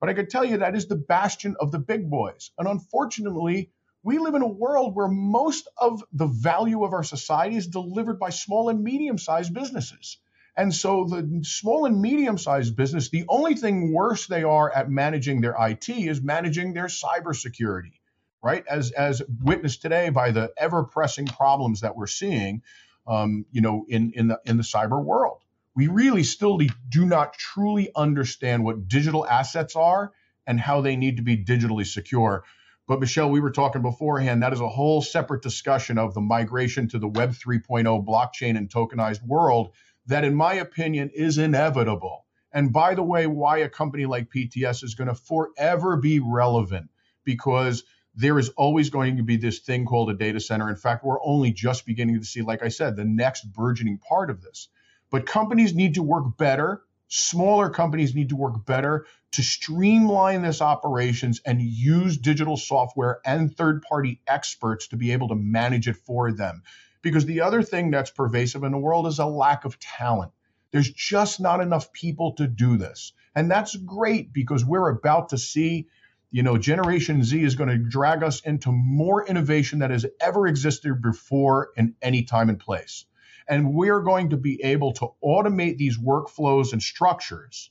But 0.00 0.10
I 0.10 0.14
could 0.14 0.28
tell 0.28 0.44
you 0.44 0.58
that 0.58 0.76
is 0.76 0.86
the 0.86 0.96
bastion 0.96 1.56
of 1.60 1.72
the 1.72 1.78
big 1.78 2.10
boys. 2.10 2.50
And 2.58 2.68
unfortunately, 2.68 3.70
we 4.02 4.18
live 4.18 4.34
in 4.34 4.42
a 4.42 4.48
world 4.48 4.94
where 4.94 5.08
most 5.08 5.68
of 5.78 6.02
the 6.12 6.26
value 6.26 6.84
of 6.84 6.92
our 6.92 7.04
society 7.04 7.56
is 7.56 7.66
delivered 7.66 8.18
by 8.18 8.30
small 8.30 8.68
and 8.68 8.82
medium 8.82 9.16
sized 9.16 9.54
businesses. 9.54 10.18
And 10.60 10.74
so 10.74 11.06
the 11.06 11.40
small 11.42 11.86
and 11.86 12.02
medium 12.02 12.36
sized 12.36 12.76
business, 12.76 13.08
the 13.08 13.24
only 13.30 13.54
thing 13.54 13.94
worse 13.94 14.26
they 14.26 14.42
are 14.42 14.70
at 14.70 14.90
managing 14.90 15.40
their 15.40 15.56
IT 15.58 15.88
is 15.88 16.20
managing 16.20 16.74
their 16.74 16.88
cybersecurity, 16.88 17.94
right? 18.42 18.62
As, 18.68 18.90
as 18.90 19.22
witnessed 19.42 19.80
today 19.80 20.10
by 20.10 20.32
the 20.32 20.52
ever 20.58 20.84
pressing 20.84 21.24
problems 21.26 21.80
that 21.80 21.96
we're 21.96 22.06
seeing, 22.06 22.60
um, 23.06 23.46
you 23.50 23.62
know, 23.62 23.86
in, 23.88 24.12
in, 24.14 24.28
the, 24.28 24.38
in 24.44 24.58
the 24.58 24.62
cyber 24.62 25.02
world. 25.02 25.38
We 25.74 25.86
really 25.86 26.24
still 26.24 26.60
do 26.90 27.06
not 27.06 27.32
truly 27.32 27.90
understand 27.96 28.62
what 28.62 28.86
digital 28.86 29.26
assets 29.26 29.76
are 29.76 30.12
and 30.46 30.60
how 30.60 30.82
they 30.82 30.96
need 30.96 31.16
to 31.16 31.22
be 31.22 31.42
digitally 31.42 31.86
secure. 31.86 32.44
But 32.86 33.00
Michelle, 33.00 33.30
we 33.30 33.40
were 33.40 33.52
talking 33.52 33.80
beforehand, 33.80 34.42
that 34.42 34.52
is 34.52 34.60
a 34.60 34.68
whole 34.68 35.00
separate 35.00 35.40
discussion 35.40 35.96
of 35.96 36.12
the 36.12 36.20
migration 36.20 36.86
to 36.88 36.98
the 36.98 37.08
Web 37.08 37.30
3.0 37.30 38.04
blockchain 38.04 38.58
and 38.58 38.68
tokenized 38.68 39.26
world 39.26 39.72
that, 40.10 40.24
in 40.24 40.34
my 40.34 40.54
opinion, 40.54 41.10
is 41.14 41.38
inevitable. 41.38 42.26
And 42.52 42.72
by 42.72 42.94
the 42.94 43.02
way, 43.02 43.26
why 43.26 43.58
a 43.58 43.68
company 43.68 44.06
like 44.06 44.30
PTS 44.30 44.84
is 44.84 44.94
going 44.94 45.08
to 45.08 45.14
forever 45.14 45.96
be 45.96 46.20
relevant 46.20 46.90
because 47.24 47.84
there 48.14 48.38
is 48.38 48.50
always 48.50 48.90
going 48.90 49.16
to 49.16 49.22
be 49.22 49.36
this 49.36 49.60
thing 49.60 49.86
called 49.86 50.10
a 50.10 50.14
data 50.14 50.40
center. 50.40 50.68
In 50.68 50.76
fact, 50.76 51.04
we're 51.04 51.24
only 51.24 51.52
just 51.52 51.86
beginning 51.86 52.18
to 52.18 52.24
see, 52.24 52.42
like 52.42 52.62
I 52.62 52.68
said, 52.68 52.96
the 52.96 53.04
next 53.04 53.44
burgeoning 53.52 53.98
part 53.98 54.30
of 54.30 54.42
this. 54.42 54.68
But 55.10 55.26
companies 55.26 55.74
need 55.74 55.94
to 55.94 56.02
work 56.02 56.36
better 56.36 56.82
smaller 57.10 57.68
companies 57.68 58.14
need 58.14 58.28
to 58.28 58.36
work 58.36 58.64
better 58.64 59.04
to 59.32 59.42
streamline 59.42 60.42
this 60.42 60.62
operations 60.62 61.40
and 61.44 61.60
use 61.60 62.16
digital 62.16 62.56
software 62.56 63.20
and 63.24 63.54
third 63.54 63.82
party 63.82 64.20
experts 64.26 64.88
to 64.88 64.96
be 64.96 65.12
able 65.12 65.28
to 65.28 65.34
manage 65.34 65.88
it 65.88 65.96
for 65.96 66.32
them. 66.32 66.62
Because 67.02 67.24
the 67.24 67.40
other 67.42 67.62
thing 67.62 67.90
that's 67.90 68.10
pervasive 68.10 68.62
in 68.62 68.72
the 68.72 68.78
world 68.78 69.06
is 69.06 69.18
a 69.18 69.26
lack 69.26 69.64
of 69.64 69.78
talent. 69.78 70.32
There's 70.70 70.90
just 70.90 71.40
not 71.40 71.60
enough 71.60 71.92
people 71.92 72.32
to 72.34 72.46
do 72.46 72.76
this. 72.76 73.12
And 73.34 73.50
that's 73.50 73.74
great 73.76 74.32
because 74.32 74.64
we're 74.64 74.90
about 74.90 75.30
to 75.30 75.38
see, 75.38 75.88
you 76.30 76.42
know, 76.42 76.58
Generation 76.58 77.24
Z 77.24 77.42
is 77.42 77.54
going 77.54 77.70
to 77.70 77.78
drag 77.78 78.22
us 78.22 78.40
into 78.40 78.70
more 78.72 79.26
innovation 79.26 79.80
that 79.80 79.90
has 79.90 80.06
ever 80.20 80.46
existed 80.46 81.00
before 81.00 81.70
in 81.76 81.94
any 82.02 82.24
time 82.24 82.48
and 82.48 82.58
place. 82.58 83.06
And 83.48 83.74
we're 83.74 84.02
going 84.02 84.30
to 84.30 84.36
be 84.36 84.62
able 84.62 84.92
to 84.94 85.08
automate 85.24 85.76
these 85.76 85.98
workflows 85.98 86.72
and 86.72 86.82
structures. 86.82 87.70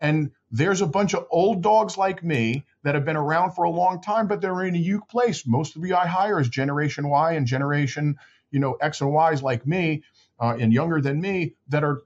And 0.00 0.30
there's 0.52 0.80
a 0.80 0.86
bunch 0.86 1.14
of 1.14 1.26
old 1.30 1.62
dogs 1.62 1.98
like 1.98 2.22
me 2.22 2.64
that 2.84 2.94
have 2.94 3.04
been 3.04 3.16
around 3.16 3.52
for 3.52 3.64
a 3.64 3.70
long 3.70 4.00
time, 4.00 4.28
but 4.28 4.40
they're 4.40 4.62
in 4.62 4.76
a 4.76 4.78
unique 4.78 5.08
place. 5.08 5.44
Most 5.44 5.74
of 5.74 5.82
the 5.82 5.94
I 5.94 6.06
hire 6.06 6.40
is 6.40 6.48
Generation 6.48 7.08
Y 7.08 7.32
and 7.32 7.46
Generation, 7.46 8.16
you 8.50 8.60
know, 8.60 8.74
X 8.80 9.00
and 9.00 9.12
Y's 9.12 9.42
like 9.42 9.66
me 9.66 10.02
uh, 10.40 10.56
and 10.58 10.72
younger 10.72 11.00
than 11.00 11.20
me 11.20 11.54
that 11.68 11.84
are 11.84 12.00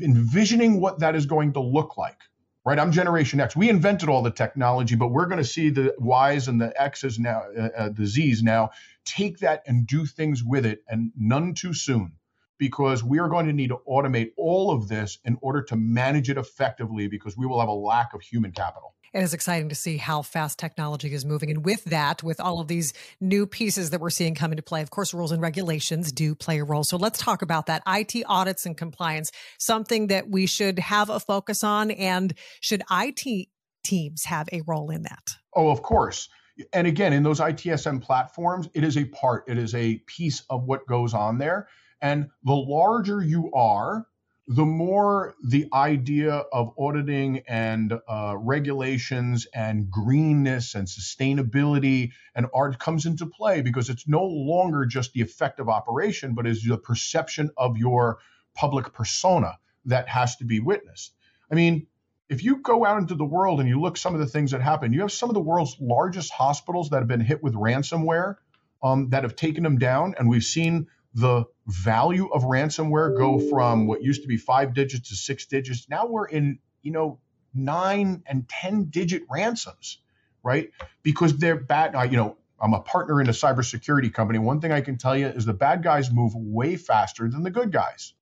envisioning 0.00 0.80
what 0.80 1.00
that 1.00 1.14
is 1.14 1.26
going 1.26 1.52
to 1.54 1.60
look 1.60 1.96
like. 1.96 2.18
Right, 2.64 2.78
I'm 2.78 2.92
Generation 2.92 3.40
X. 3.40 3.56
We 3.56 3.68
invented 3.68 4.08
all 4.08 4.22
the 4.22 4.30
technology, 4.30 4.94
but 4.94 5.08
we're 5.08 5.26
going 5.26 5.38
to 5.38 5.44
see 5.44 5.70
the 5.70 5.96
Y's 5.98 6.46
and 6.46 6.60
the 6.60 6.72
X's 6.80 7.18
now, 7.18 7.42
uh, 7.58 7.68
uh, 7.76 7.88
the 7.88 8.06
Z's 8.06 8.40
now, 8.40 8.70
take 9.04 9.38
that 9.38 9.64
and 9.66 9.84
do 9.84 10.06
things 10.06 10.44
with 10.44 10.64
it, 10.64 10.84
and 10.88 11.10
none 11.18 11.54
too 11.54 11.74
soon 11.74 12.12
because 12.58 13.02
we 13.02 13.18
are 13.18 13.28
going 13.28 13.46
to 13.46 13.52
need 13.52 13.70
to 13.70 13.80
automate 13.88 14.30
all 14.36 14.70
of 14.70 14.86
this 14.86 15.18
in 15.24 15.36
order 15.40 15.60
to 15.60 15.74
manage 15.74 16.30
it 16.30 16.38
effectively 16.38 17.08
because 17.08 17.36
we 17.36 17.44
will 17.44 17.58
have 17.58 17.68
a 17.68 17.72
lack 17.72 18.14
of 18.14 18.22
human 18.22 18.52
capital. 18.52 18.94
It 19.14 19.22
is 19.22 19.34
exciting 19.34 19.68
to 19.68 19.74
see 19.74 19.98
how 19.98 20.22
fast 20.22 20.58
technology 20.58 21.12
is 21.12 21.26
moving. 21.26 21.50
And 21.50 21.64
with 21.66 21.84
that, 21.84 22.22
with 22.22 22.40
all 22.40 22.60
of 22.60 22.68
these 22.68 22.94
new 23.20 23.46
pieces 23.46 23.90
that 23.90 24.00
we're 24.00 24.08
seeing 24.08 24.34
come 24.34 24.52
into 24.52 24.62
play, 24.62 24.80
of 24.80 24.88
course, 24.88 25.12
rules 25.12 25.32
and 25.32 25.42
regulations 25.42 26.12
do 26.12 26.34
play 26.34 26.60
a 26.60 26.64
role. 26.64 26.82
So 26.82 26.96
let's 26.96 27.18
talk 27.18 27.42
about 27.42 27.66
that. 27.66 27.82
IT 27.86 28.24
audits 28.26 28.64
and 28.64 28.74
compliance, 28.74 29.30
something 29.58 30.06
that 30.06 30.30
we 30.30 30.46
should 30.46 30.78
have 30.78 31.10
a 31.10 31.20
focus 31.20 31.62
on. 31.62 31.90
And 31.90 32.32
should 32.60 32.82
IT 32.90 33.48
teams 33.84 34.24
have 34.24 34.48
a 34.50 34.62
role 34.62 34.88
in 34.90 35.02
that? 35.02 35.36
Oh, 35.54 35.70
of 35.70 35.82
course. 35.82 36.30
And 36.72 36.86
again, 36.86 37.12
in 37.12 37.22
those 37.22 37.40
ITSM 37.40 38.00
platforms, 38.00 38.68
it 38.72 38.82
is 38.82 38.96
a 38.96 39.04
part, 39.04 39.44
it 39.46 39.58
is 39.58 39.74
a 39.74 39.98
piece 40.06 40.42
of 40.48 40.64
what 40.64 40.86
goes 40.86 41.12
on 41.12 41.36
there. 41.36 41.68
And 42.00 42.28
the 42.44 42.54
larger 42.54 43.22
you 43.22 43.52
are, 43.52 44.06
the 44.48 44.64
more 44.64 45.34
the 45.44 45.68
idea 45.72 46.32
of 46.52 46.74
auditing 46.76 47.42
and 47.46 47.94
uh, 48.08 48.34
regulations 48.36 49.46
and 49.54 49.88
greenness 49.88 50.74
and 50.74 50.88
sustainability 50.88 52.10
and 52.34 52.46
art 52.52 52.78
comes 52.78 53.06
into 53.06 53.26
play 53.26 53.62
because 53.62 53.88
it's 53.88 54.08
no 54.08 54.24
longer 54.24 54.84
just 54.84 55.12
the 55.12 55.20
effective 55.20 55.68
operation, 55.68 56.34
but 56.34 56.46
is 56.46 56.64
the 56.64 56.76
perception 56.76 57.50
of 57.56 57.78
your 57.78 58.18
public 58.54 58.92
persona 58.92 59.58
that 59.84 60.08
has 60.08 60.36
to 60.36 60.44
be 60.44 60.58
witnessed. 60.58 61.14
I 61.50 61.54
mean, 61.54 61.86
if 62.28 62.42
you 62.42 62.56
go 62.56 62.84
out 62.84 62.98
into 62.98 63.14
the 63.14 63.24
world 63.24 63.60
and 63.60 63.68
you 63.68 63.80
look 63.80 63.96
some 63.96 64.14
of 64.14 64.20
the 64.20 64.26
things 64.26 64.50
that 64.50 64.60
happen, 64.60 64.92
you 64.92 65.02
have 65.02 65.12
some 65.12 65.30
of 65.30 65.34
the 65.34 65.40
world's 65.40 65.76
largest 65.80 66.32
hospitals 66.32 66.90
that 66.90 66.98
have 66.98 67.08
been 67.08 67.20
hit 67.20 67.42
with 67.42 67.54
ransomware 67.54 68.36
um, 68.82 69.10
that 69.10 69.22
have 69.22 69.36
taken 69.36 69.62
them 69.62 69.78
down, 69.78 70.14
and 70.18 70.28
we've 70.28 70.42
seen 70.42 70.88
the 71.14 71.44
value 71.66 72.28
of 72.28 72.42
ransomware 72.42 73.16
go 73.16 73.38
from 73.38 73.86
what 73.86 74.02
used 74.02 74.22
to 74.22 74.28
be 74.28 74.36
five 74.36 74.74
digits 74.74 75.10
to 75.10 75.16
six 75.16 75.46
digits. 75.46 75.88
Now 75.88 76.06
we're 76.06 76.26
in, 76.26 76.58
you 76.82 76.92
know, 76.92 77.18
nine 77.54 78.22
and 78.26 78.48
10 78.48 78.84
digit 78.86 79.22
ransoms, 79.30 79.98
right? 80.42 80.70
Because 81.02 81.36
they're 81.36 81.56
bad. 81.56 81.94
You 82.10 82.16
know, 82.16 82.36
I'm 82.60 82.74
a 82.74 82.80
partner 82.80 83.20
in 83.20 83.28
a 83.28 83.32
cybersecurity 83.32 84.12
company. 84.12 84.38
One 84.38 84.60
thing 84.60 84.72
I 84.72 84.80
can 84.80 84.96
tell 84.96 85.16
you 85.16 85.26
is 85.26 85.44
the 85.44 85.52
bad 85.52 85.82
guys 85.82 86.10
move 86.10 86.34
way 86.34 86.76
faster 86.76 87.28
than 87.28 87.42
the 87.42 87.50
good 87.50 87.72
guys, 87.72 88.14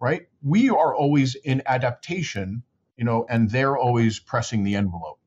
right? 0.00 0.28
We 0.42 0.70
are 0.70 0.94
always 0.94 1.34
in 1.34 1.62
adaptation, 1.64 2.62
you 2.96 3.04
know, 3.04 3.24
and 3.28 3.50
they're 3.50 3.76
always 3.76 4.18
pressing 4.18 4.64
the 4.64 4.74
envelope. 4.76 5.18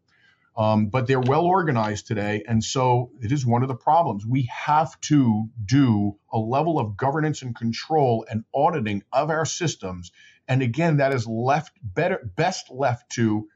Um, 0.58 0.88
but 0.88 1.06
they're 1.06 1.20
well 1.20 1.46
organized 1.46 2.08
today. 2.08 2.44
And 2.48 2.64
so 2.64 3.12
it 3.22 3.32
is 3.32 3.46
one 3.46 3.62
of 3.62 3.68
the 3.68 3.76
problems. 3.76 4.26
We 4.26 4.50
have 4.52 5.00
to 5.02 5.46
do 5.64 6.18
a 6.34 6.40
level 6.40 6.80
of 6.80 6.98
governance 6.98 7.44
and 7.44 7.56
control 7.56 8.26
and 8.28 8.44
auditing 8.56 9.04
of 9.14 9.30
our 9.30 9.46
systems. 9.46 10.12
And 10.48 10.64
again, 10.64 10.98
that 10.98 11.14
is 11.14 11.28
left 11.28 11.74
better, 11.84 12.32
best 12.36 12.72
left 12.72 13.12
to 13.12 13.48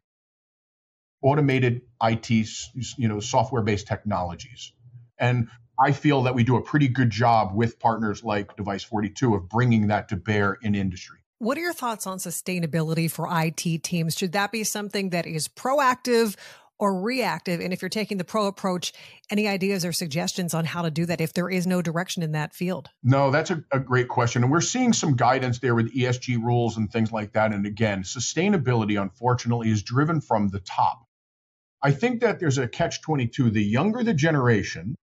automated 1.24 1.82
IT, 2.04 2.30
you 2.30 3.08
know, 3.08 3.20
software 3.20 3.64
based 3.64 3.88
technologies. 3.88 4.72
And 5.18 5.50
I 5.80 5.94
feel 5.94 6.24
that 6.24 6.36
we 6.36 6.44
do 6.44 6.58
a 6.58 6.62
pretty 6.62 6.88
good 6.88 7.10
job 7.10 7.56
with 7.56 7.80
partners 7.80 8.24
like 8.24 8.56
Device 8.56 8.84
42 8.84 9.34
of 9.34 9.50
bringing 9.50 9.88
that 9.88 10.10
to 10.10 10.16
bear 10.16 10.58
in 10.62 10.76
industry. 10.76 11.18
What 11.40 11.58
are 11.58 11.62
your 11.62 11.74
thoughts 11.74 12.06
on 12.06 12.20
sustainability 12.20 13.10
for 13.10 13.28
IT 13.32 13.82
teams? 13.82 14.16
Should 14.16 14.34
that 14.34 14.52
be 14.52 14.64
something 14.64 15.10
that 15.10 15.26
is 15.26 15.48
proactive 15.48 16.36
or 16.82 17.00
reactive? 17.00 17.62
And 17.62 17.72
if 17.72 17.82
you're 17.82 17.90
taking 17.90 18.18
the 18.18 18.26
pro 18.26 18.48
approach, 18.48 18.92
any 19.30 19.48
ideas 19.48 19.86
or 19.86 19.94
suggestions 19.94 20.54
on 20.54 20.66
how 20.66 20.82
to 20.82 20.92
do 20.92 21.06
that 21.06 21.22
if 21.22 21.34
there 21.34 21.50
is 21.50 21.66
no 21.68 21.82
direction 21.82 22.24
in 22.24 22.34
that 22.34 22.54
field? 22.54 22.90
No, 23.04 23.30
that's 23.30 23.52
a, 23.52 23.64
a 23.72 23.80
great 23.80 24.10
question. 24.10 24.44
And 24.44 24.52
we're 24.52 24.62
seeing 24.62 24.92
some 24.92 25.16
guidance 25.16 25.60
there 25.60 25.76
with 25.76 25.96
ESG 25.96 26.44
rules 26.44 26.76
and 26.76 26.92
things 26.92 27.12
like 27.12 27.34
that. 27.34 27.54
And 27.54 27.66
again, 27.66 28.02
sustainability, 28.02 29.00
unfortunately, 29.00 29.70
is 29.70 29.84
driven 29.84 30.20
from 30.20 30.50
the 30.50 30.60
top. 30.60 31.06
I 31.84 31.92
think 31.92 32.22
that 32.22 32.40
there's 32.40 32.58
a 32.58 32.68
catch 32.68 33.02
22. 33.02 33.52
The 33.52 33.64
younger 33.64 34.04
the 34.04 34.14
generation, 34.14 34.96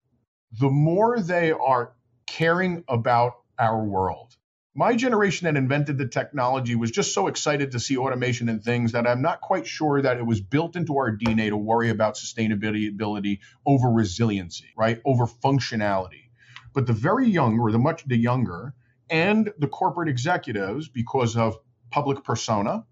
the 0.58 0.70
more 0.70 1.20
they 1.20 1.52
are 1.52 1.92
caring 2.26 2.84
about 2.88 3.34
our 3.58 3.84
world 3.84 4.36
my 4.78 4.94
generation 4.94 5.46
that 5.46 5.56
invented 5.56 5.98
the 5.98 6.06
technology 6.06 6.76
was 6.76 6.92
just 6.92 7.12
so 7.12 7.26
excited 7.26 7.72
to 7.72 7.80
see 7.80 7.98
automation 7.98 8.48
and 8.48 8.62
things 8.62 8.92
that 8.92 9.08
I'm 9.08 9.22
not 9.22 9.40
quite 9.40 9.66
sure 9.66 10.00
that 10.00 10.18
it 10.18 10.24
was 10.24 10.40
built 10.40 10.76
into 10.76 10.98
our 10.98 11.10
DNA 11.10 11.48
to 11.48 11.56
worry 11.56 11.90
about 11.90 12.14
sustainability 12.14 13.40
over 13.66 13.88
resiliency, 13.88 14.68
right? 14.76 15.00
Over 15.04 15.26
functionality. 15.26 16.30
But 16.74 16.86
the 16.86 16.92
very 16.92 17.28
young, 17.28 17.58
or 17.58 17.72
the 17.72 17.78
much 17.80 18.04
the 18.06 18.16
younger, 18.16 18.72
and 19.10 19.52
the 19.58 19.66
corporate 19.66 20.08
executives, 20.08 20.88
because 20.88 21.36
of 21.36 21.58
public 21.90 22.22
persona, 22.22 22.86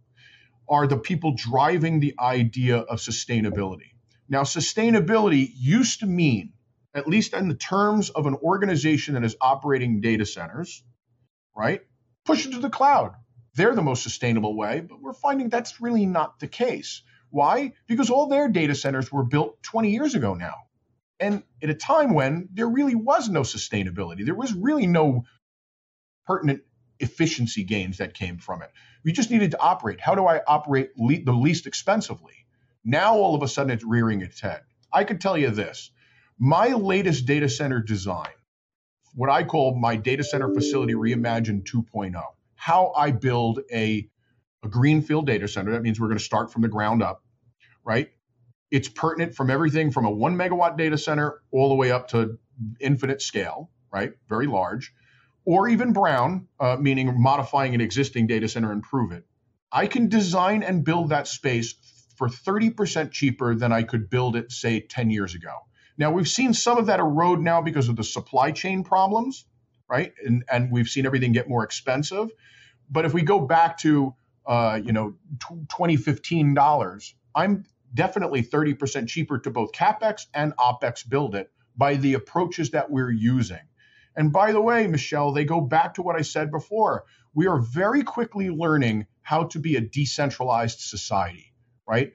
are 0.68 0.88
the 0.88 0.98
people 0.98 1.36
driving 1.36 2.00
the 2.00 2.16
idea 2.18 2.78
of 2.78 2.98
sustainability. 2.98 3.92
Now, 4.28 4.42
sustainability 4.42 5.52
used 5.54 6.00
to 6.00 6.06
mean, 6.06 6.52
at 6.92 7.06
least 7.06 7.32
in 7.32 7.46
the 7.46 7.54
terms 7.54 8.10
of 8.10 8.26
an 8.26 8.34
organization 8.34 9.14
that 9.14 9.22
is 9.22 9.36
operating 9.40 10.00
data 10.00 10.26
centers, 10.26 10.82
right? 11.56 11.80
Push 12.24 12.46
it 12.46 12.52
to 12.52 12.60
the 12.60 12.70
cloud. 12.70 13.14
They're 13.54 13.74
the 13.74 13.82
most 13.82 14.02
sustainable 14.02 14.54
way, 14.56 14.80
but 14.80 15.00
we're 15.00 15.14
finding 15.14 15.48
that's 15.48 15.80
really 15.80 16.06
not 16.06 16.38
the 16.38 16.48
case. 16.48 17.02
Why? 17.30 17.72
Because 17.86 18.10
all 18.10 18.28
their 18.28 18.48
data 18.48 18.74
centers 18.74 19.10
were 19.10 19.24
built 19.24 19.62
20 19.62 19.90
years 19.90 20.14
ago 20.14 20.34
now. 20.34 20.54
And 21.18 21.42
at 21.62 21.70
a 21.70 21.74
time 21.74 22.12
when 22.12 22.48
there 22.52 22.68
really 22.68 22.94
was 22.94 23.28
no 23.28 23.40
sustainability, 23.40 24.24
there 24.24 24.34
was 24.34 24.52
really 24.52 24.86
no 24.86 25.24
pertinent 26.26 26.62
efficiency 27.00 27.64
gains 27.64 27.98
that 27.98 28.14
came 28.14 28.38
from 28.38 28.62
it. 28.62 28.70
We 29.04 29.12
just 29.12 29.30
needed 29.30 29.52
to 29.52 29.60
operate. 29.60 30.00
How 30.00 30.14
do 30.14 30.26
I 30.26 30.42
operate 30.46 30.90
le- 30.96 31.24
the 31.24 31.32
least 31.32 31.66
expensively? 31.66 32.46
Now, 32.84 33.14
all 33.14 33.34
of 33.34 33.42
a 33.42 33.48
sudden, 33.48 33.72
it's 33.72 33.84
rearing 33.84 34.20
its 34.20 34.40
head. 34.40 34.62
I 34.92 35.04
could 35.04 35.20
tell 35.20 35.36
you 35.36 35.50
this 35.50 35.90
my 36.38 36.68
latest 36.68 37.26
data 37.26 37.48
center 37.48 37.80
design 37.80 38.28
what 39.16 39.30
I 39.30 39.42
call 39.42 39.74
my 39.74 39.96
data 39.96 40.22
center 40.22 40.52
facility 40.52 40.94
reimagined 40.94 41.64
2.0. 41.64 42.22
How 42.54 42.92
I 42.94 43.10
build 43.10 43.60
a, 43.72 44.08
a 44.62 44.68
greenfield 44.68 45.26
data 45.26 45.48
center. 45.48 45.72
That 45.72 45.82
means 45.82 45.98
we're 45.98 46.08
going 46.08 46.18
to 46.18 46.24
start 46.24 46.52
from 46.52 46.62
the 46.62 46.68
ground 46.68 47.02
up, 47.02 47.22
right? 47.82 48.10
It's 48.70 48.88
pertinent 48.88 49.34
from 49.34 49.50
everything 49.50 49.90
from 49.90 50.04
a 50.04 50.10
one 50.10 50.36
megawatt 50.36 50.76
data 50.76 50.98
center 50.98 51.40
all 51.50 51.70
the 51.70 51.74
way 51.74 51.90
up 51.90 52.08
to 52.08 52.38
infinite 52.78 53.22
scale, 53.22 53.70
right? 53.90 54.12
Very 54.28 54.46
large, 54.46 54.92
or 55.46 55.68
even 55.68 55.94
brown, 55.94 56.48
uh, 56.60 56.76
meaning 56.78 57.18
modifying 57.18 57.74
an 57.74 57.80
existing 57.80 58.26
data 58.26 58.48
center, 58.48 58.70
and 58.70 58.82
improve 58.82 59.12
it. 59.12 59.24
I 59.72 59.86
can 59.86 60.08
design 60.08 60.62
and 60.62 60.84
build 60.84 61.08
that 61.08 61.26
space 61.26 61.74
for 62.16 62.28
30% 62.28 63.12
cheaper 63.12 63.54
than 63.54 63.72
I 63.72 63.82
could 63.82 64.10
build 64.10 64.36
it, 64.36 64.52
say, 64.52 64.80
10 64.80 65.10
years 65.10 65.34
ago. 65.34 65.52
Now 65.98 66.12
we've 66.12 66.28
seen 66.28 66.54
some 66.54 66.78
of 66.78 66.86
that 66.86 67.00
erode 67.00 67.40
now 67.40 67.62
because 67.62 67.88
of 67.88 67.96
the 67.96 68.04
supply 68.04 68.52
chain 68.52 68.84
problems, 68.84 69.46
right? 69.88 70.12
And 70.24 70.44
and 70.50 70.72
we've 70.72 70.88
seen 70.88 71.06
everything 71.06 71.32
get 71.32 71.48
more 71.48 71.64
expensive. 71.64 72.30
But 72.90 73.04
if 73.04 73.14
we 73.14 73.22
go 73.22 73.40
back 73.40 73.78
to 73.78 74.14
uh, 74.46 74.80
you 74.82 74.92
know 74.92 75.16
2015 75.70 76.54
dollars, 76.54 77.14
I'm 77.34 77.64
definitely 77.94 78.42
30% 78.42 79.08
cheaper 79.08 79.38
to 79.40 79.50
both 79.50 79.72
capex 79.72 80.26
and 80.34 80.54
opex 80.56 81.08
build 81.08 81.34
it 81.34 81.50
by 81.76 81.96
the 81.96 82.14
approaches 82.14 82.70
that 82.70 82.90
we're 82.90 83.10
using. 83.10 83.60
And 84.16 84.32
by 84.32 84.52
the 84.52 84.60
way, 84.60 84.86
Michelle, 84.86 85.32
they 85.32 85.44
go 85.44 85.60
back 85.60 85.94
to 85.94 86.02
what 86.02 86.16
I 86.16 86.22
said 86.22 86.50
before. 86.50 87.04
We 87.34 87.46
are 87.46 87.58
very 87.58 88.02
quickly 88.02 88.50
learning 88.50 89.06
how 89.22 89.44
to 89.44 89.58
be 89.58 89.76
a 89.76 89.80
decentralized 89.80 90.80
society, 90.80 91.52
right? 91.88 92.12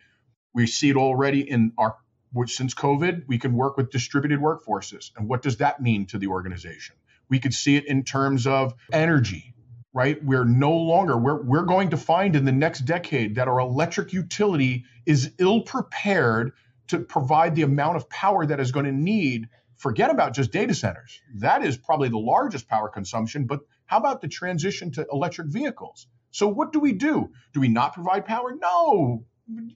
We 0.54 0.68
see 0.68 0.90
it 0.90 0.98
already 0.98 1.42
in 1.50 1.74
our 1.78 1.96
which 2.34 2.56
since 2.56 2.74
COVID, 2.74 3.28
we 3.28 3.38
can 3.38 3.54
work 3.54 3.78
with 3.78 3.92
distributed 3.92 4.40
workforces. 4.40 5.12
And 5.16 5.28
what 5.28 5.42
does 5.42 5.58
that 5.58 5.82
mean 5.82 6.06
to 6.08 6.18
the 6.18 6.28
organization? 6.28 6.96
We 7.30 7.40
could 7.40 7.54
see 7.54 7.76
it 7.76 7.86
in 7.86 8.04
terms 8.04 8.48
of 8.48 8.74
energy, 8.92 9.54
right? 9.94 10.24
We're 10.24 10.46
no 10.46 10.72
longer, 10.72 11.18
we're, 11.18 11.42
we're 11.42 11.66
going 11.66 11.90
to 11.90 11.98
find 11.98 12.36
in 12.36 12.46
the 12.46 12.52
next 12.52 12.82
decade 12.82 13.36
that 13.36 13.48
our 13.48 13.60
electric 13.60 14.14
utility 14.14 14.86
is 15.06 15.32
ill 15.38 15.62
prepared 15.62 16.54
to 16.88 17.00
provide 17.00 17.56
the 17.56 17.62
amount 17.64 17.96
of 17.96 18.10
power 18.10 18.46
that 18.46 18.60
is 18.60 18.72
going 18.72 18.86
to 18.86 18.92
need. 18.92 19.48
Forget 19.78 20.12
about 20.12 20.34
just 20.34 20.52
data 20.52 20.74
centers. 20.74 21.22
That 21.36 21.64
is 21.66 21.78
probably 21.78 22.10
the 22.10 22.20
largest 22.20 22.68
power 22.68 22.90
consumption, 22.90 23.46
but 23.46 23.62
how 23.86 23.98
about 23.98 24.22
the 24.22 24.28
transition 24.28 24.92
to 24.92 25.08
electric 25.12 25.48
vehicles? 25.48 26.08
So 26.32 26.48
what 26.48 26.72
do 26.72 26.80
we 26.80 26.94
do? 26.94 27.32
Do 27.54 27.60
we 27.60 27.68
not 27.68 27.94
provide 27.94 28.26
power? 28.26 28.56
No, 28.56 29.26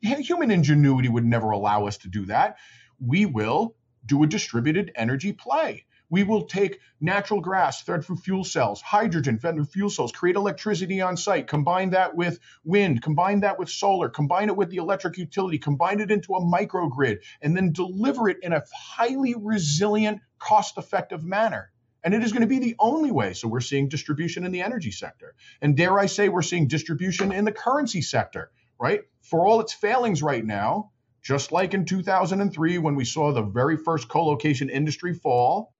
human 0.01 0.51
ingenuity 0.51 1.09
would 1.09 1.25
never 1.25 1.51
allow 1.51 1.87
us 1.87 1.97
to 1.99 2.09
do 2.09 2.25
that. 2.25 2.57
We 2.99 3.25
will 3.25 3.75
do 4.05 4.23
a 4.23 4.27
distributed 4.27 4.91
energy 4.95 5.33
play. 5.33 5.85
We 6.09 6.23
will 6.23 6.45
take 6.45 6.79
natural 7.01 7.41
gas 7.41 7.81
fed 7.81 8.05
through 8.05 8.17
fuel 8.17 8.43
cells, 8.43 8.81
hydrogen 8.81 9.39
fed 9.39 9.55
through 9.55 9.65
fuel 9.65 9.89
cells, 9.89 10.11
create 10.11 10.35
electricity 10.35 11.01
on 11.01 11.17
site, 11.17 11.47
combine 11.47 11.91
that 11.91 12.15
with 12.15 12.39
wind, 12.63 13.01
combine 13.01 13.39
that 13.39 13.57
with 13.57 13.69
solar, 13.69 14.09
combine 14.09 14.49
it 14.49 14.55
with 14.55 14.69
the 14.69 14.77
electric 14.77 15.17
utility, 15.17 15.57
combine 15.57 15.99
it 15.99 16.11
into 16.11 16.35
a 16.35 16.41
microgrid, 16.41 17.21
and 17.41 17.57
then 17.57 17.71
deliver 17.71 18.29
it 18.29 18.37
in 18.43 18.53
a 18.53 18.63
highly 18.71 19.33
resilient, 19.35 20.21
cost 20.37 20.77
effective 20.77 21.23
manner. 21.23 21.71
And 22.03 22.13
it 22.13 22.23
is 22.23 22.31
going 22.31 22.41
to 22.41 22.47
be 22.47 22.59
the 22.59 22.75
only 22.77 23.09
way. 23.09 23.33
So 23.33 23.47
we're 23.47 23.61
seeing 23.61 23.89
distribution 23.89 24.45
in 24.45 24.51
the 24.51 24.61
energy 24.61 24.91
sector. 24.91 25.33
And 25.59 25.75
dare 25.75 25.97
I 25.97 26.05
say, 26.05 26.29
we're 26.29 26.43
seeing 26.43 26.67
distribution 26.67 27.31
in 27.31 27.45
the 27.45 27.51
currency 27.51 28.03
sector 28.03 28.51
right? 28.79 29.01
For 29.21 29.45
all 29.45 29.59
its 29.59 29.73
failings 29.73 30.21
right 30.21 30.45
now, 30.45 30.91
just 31.21 31.51
like 31.51 31.73
in 31.73 31.85
2003 31.85 32.77
when 32.77 32.95
we 32.95 33.05
saw 33.05 33.31
the 33.31 33.41
very 33.41 33.77
first 33.77 34.07
colocation 34.07 34.69
industry 34.69 35.13
fall 35.13 35.73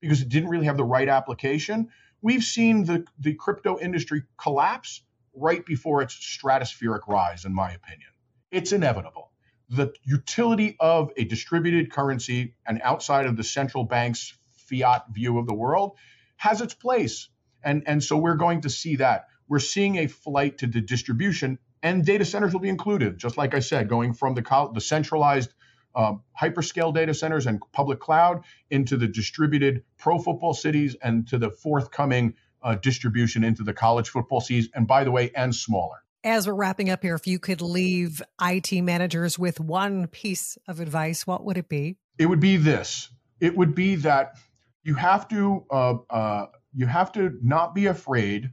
because 0.00 0.20
it 0.20 0.28
didn't 0.28 0.48
really 0.48 0.66
have 0.66 0.76
the 0.76 0.84
right 0.84 1.08
application, 1.08 1.88
we've 2.20 2.44
seen 2.44 2.84
the, 2.84 3.04
the 3.18 3.34
crypto 3.34 3.78
industry 3.78 4.22
collapse 4.36 5.02
right 5.34 5.64
before 5.66 6.02
its 6.02 6.14
stratospheric 6.14 7.06
rise, 7.08 7.44
in 7.44 7.54
my 7.54 7.72
opinion. 7.72 8.10
It's 8.50 8.72
inevitable. 8.72 9.30
The 9.70 9.92
utility 10.04 10.76
of 10.78 11.10
a 11.16 11.24
distributed 11.24 11.90
currency 11.90 12.54
and 12.66 12.80
outside 12.82 13.26
of 13.26 13.36
the 13.36 13.44
central 13.44 13.84
bank's 13.84 14.34
fiat 14.68 15.06
view 15.10 15.38
of 15.38 15.46
the 15.46 15.54
world 15.54 15.96
has 16.36 16.60
its 16.60 16.74
place. 16.74 17.28
And, 17.64 17.82
and 17.86 18.02
so 18.02 18.16
we're 18.16 18.36
going 18.36 18.62
to 18.62 18.70
see 18.70 18.96
that. 18.96 19.28
We're 19.48 19.58
seeing 19.58 19.96
a 19.96 20.06
flight 20.06 20.58
to 20.58 20.66
the 20.66 20.80
distribution 20.80 21.58
and 21.82 22.04
data 22.04 22.24
centers 22.24 22.52
will 22.52 22.60
be 22.60 22.68
included. 22.68 23.18
Just 23.18 23.36
like 23.36 23.54
I 23.54 23.60
said, 23.60 23.88
going 23.88 24.14
from 24.14 24.34
the, 24.34 24.70
the 24.72 24.80
centralized 24.80 25.52
uh, 25.94 26.14
hyperscale 26.40 26.94
data 26.94 27.12
centers 27.12 27.46
and 27.46 27.60
public 27.72 28.00
cloud 28.00 28.44
into 28.70 28.96
the 28.96 29.06
distributed 29.06 29.84
pro 29.98 30.18
football 30.18 30.54
cities 30.54 30.96
and 31.02 31.28
to 31.28 31.38
the 31.38 31.50
forthcoming 31.50 32.34
uh, 32.62 32.76
distribution 32.76 33.44
into 33.44 33.62
the 33.62 33.72
college 33.72 34.08
football 34.08 34.40
cities, 34.40 34.68
and 34.74 34.86
by 34.86 35.04
the 35.04 35.10
way, 35.10 35.30
and 35.34 35.54
smaller. 35.54 35.96
As 36.24 36.46
we're 36.46 36.54
wrapping 36.54 36.88
up 36.88 37.02
here, 37.02 37.16
if 37.16 37.26
you 37.26 37.40
could 37.40 37.60
leave 37.60 38.22
IT 38.40 38.70
managers 38.82 39.38
with 39.38 39.58
one 39.58 40.06
piece 40.06 40.56
of 40.68 40.78
advice, 40.78 41.26
what 41.26 41.44
would 41.44 41.58
it 41.58 41.68
be? 41.68 41.96
It 42.18 42.26
would 42.26 42.38
be 42.38 42.56
this. 42.56 43.10
It 43.40 43.56
would 43.56 43.74
be 43.74 43.96
that 43.96 44.36
you 44.84 44.94
have 44.94 45.26
to 45.28 45.64
uh, 45.70 45.94
uh 46.08 46.46
you 46.74 46.86
have 46.86 47.12
to 47.12 47.38
not 47.42 47.74
be 47.74 47.86
afraid 47.86 48.52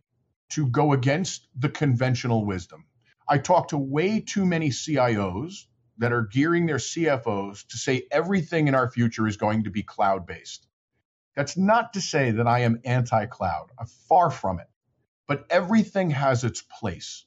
to 0.50 0.65
go 0.68 0.94
against 0.94 1.48
the 1.58 1.70
conventional 1.70 2.44
wisdom. 2.44 2.86
I 3.30 3.38
talk 3.38 3.68
to 3.70 3.78
way 3.78 4.22
too 4.22 4.46
many 4.46 4.70
CIOs 4.70 5.65
that 6.00 6.12
are 6.12 6.24
gearing 6.24 6.65
their 6.65 6.78
CFOs 6.78 7.68
to 7.68 7.78
say 7.78 8.08
everything 8.12 8.68
in 8.68 8.74
our 8.74 8.89
future 8.89 9.28
is 9.28 9.38
going 9.38 9.65
to 9.65 9.70
be 9.70 9.84
cloud 9.84 10.26
based. 10.26 10.65
That's 11.36 11.56
not 11.56 11.94
to 11.94 12.02
say 12.02 12.32
that 12.32 12.48
I 12.48 12.62
am 12.62 12.82
anti 12.84 13.28
cloud, 13.28 13.68
I'm 13.78 13.86
far 13.86 14.32
from 14.32 14.60
it, 14.60 14.68
but 15.28 15.46
everything 15.50 16.10
has 16.10 16.44
its 16.44 16.62
place. 16.62 17.26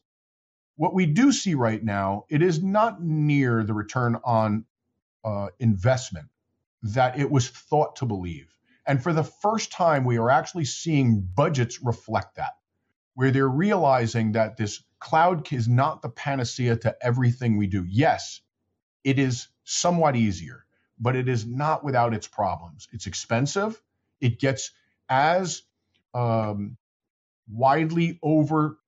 What 0.77 0.93
we 0.93 1.07
do 1.07 1.31
see 1.31 1.55
right 1.55 1.83
now, 1.83 2.25
it 2.29 2.43
is 2.43 2.62
not 2.62 3.01
near 3.01 3.62
the 3.62 3.75
return 3.75 4.17
on 4.25 4.65
uh, 5.25 5.49
investment 5.61 6.29
that 6.83 7.19
it 7.19 7.31
was 7.31 7.49
thought 7.49 7.97
to 7.97 8.07
believe. 8.07 8.53
And 8.87 9.01
for 9.01 9.12
the 9.12 9.23
first 9.23 9.71
time, 9.71 10.05
we 10.05 10.19
are 10.19 10.31
actually 10.31 10.65
seeing 10.65 11.21
budgets 11.21 11.81
reflect 11.81 12.37
that, 12.37 12.55
where 13.15 13.31
they're 13.31 13.49
realizing 13.49 14.33
that 14.33 14.57
this 14.57 14.83
cloud 15.03 15.53
is 15.53 15.69
not 15.69 16.01
the 16.01 16.09
panacea 16.09 16.77
to 16.77 16.97
everything 17.03 17.57
we 17.57 17.67
do. 17.67 17.85
Yes, 17.88 18.41
it 19.05 19.19
is 19.19 19.49
somewhat 19.65 20.17
easier, 20.17 20.65
but 20.99 21.17
it 21.17 21.29
is 21.29 21.45
not 21.45 21.85
without 21.85 22.15
its 22.15 22.29
problems. 22.29 22.88
It's 22.93 23.07
expensive. 23.07 23.81
It 24.21 24.38
gets 24.38 24.71
as 25.09 25.62
um, 26.15 26.77
widely 27.51 28.19
over 28.23 28.79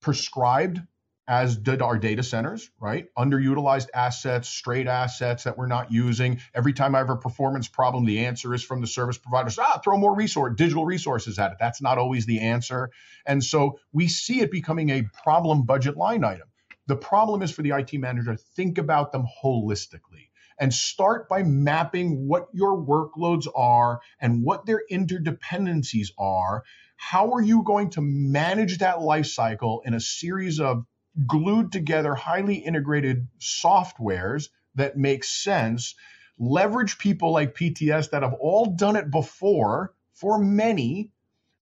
prescribed 0.00 0.80
as 1.28 1.56
did 1.56 1.82
our 1.82 1.98
data 1.98 2.22
centers, 2.22 2.70
right? 2.80 3.08
Underutilized 3.16 3.88
assets, 3.92 4.48
straight 4.48 4.86
assets 4.86 5.44
that 5.44 5.58
we're 5.58 5.66
not 5.66 5.90
using. 5.90 6.40
Every 6.54 6.72
time 6.72 6.94
I 6.94 6.98
have 6.98 7.10
a 7.10 7.16
performance 7.16 7.66
problem, 7.68 8.04
the 8.04 8.26
answer 8.26 8.54
is 8.54 8.62
from 8.62 8.80
the 8.80 8.86
service 8.86 9.18
providers, 9.18 9.58
ah, 9.58 9.80
throw 9.82 9.96
more 9.96 10.14
resource, 10.14 10.54
digital 10.56 10.84
resources 10.84 11.38
at 11.38 11.52
it. 11.52 11.56
That's 11.58 11.82
not 11.82 11.98
always 11.98 12.26
the 12.26 12.40
answer. 12.40 12.90
And 13.26 13.42
so 13.42 13.80
we 13.92 14.06
see 14.08 14.40
it 14.40 14.50
becoming 14.50 14.90
a 14.90 15.02
problem 15.24 15.64
budget 15.64 15.96
line 15.96 16.22
item. 16.22 16.48
The 16.86 16.96
problem 16.96 17.42
is 17.42 17.50
for 17.50 17.62
the 17.62 17.70
IT 17.70 17.94
manager, 17.94 18.32
to 18.32 18.38
think 18.38 18.78
about 18.78 19.10
them 19.10 19.26
holistically 19.42 20.28
and 20.58 20.72
start 20.72 21.28
by 21.28 21.42
mapping 21.42 22.28
what 22.28 22.46
your 22.52 22.76
workloads 22.78 23.46
are 23.54 24.00
and 24.20 24.42
what 24.44 24.64
their 24.64 24.82
interdependencies 24.90 26.10
are. 26.18 26.62
How 26.96 27.32
are 27.32 27.42
you 27.42 27.62
going 27.62 27.90
to 27.90 28.00
manage 28.00 28.78
that 28.78 29.02
life 29.02 29.26
cycle 29.26 29.82
in 29.84 29.92
a 29.92 30.00
series 30.00 30.60
of 30.60 30.86
glued 31.26 31.72
together, 31.72 32.14
highly 32.14 32.56
integrated 32.56 33.28
softwares 33.40 34.48
that 34.74 34.96
make 34.96 35.24
sense, 35.24 35.94
leverage 36.38 36.98
people 36.98 37.32
like 37.32 37.54
PTS 37.54 38.10
that 38.10 38.22
have 38.22 38.34
all 38.34 38.66
done 38.66 38.96
it 38.96 39.10
before 39.10 39.94
for 40.14 40.38
many, 40.38 41.10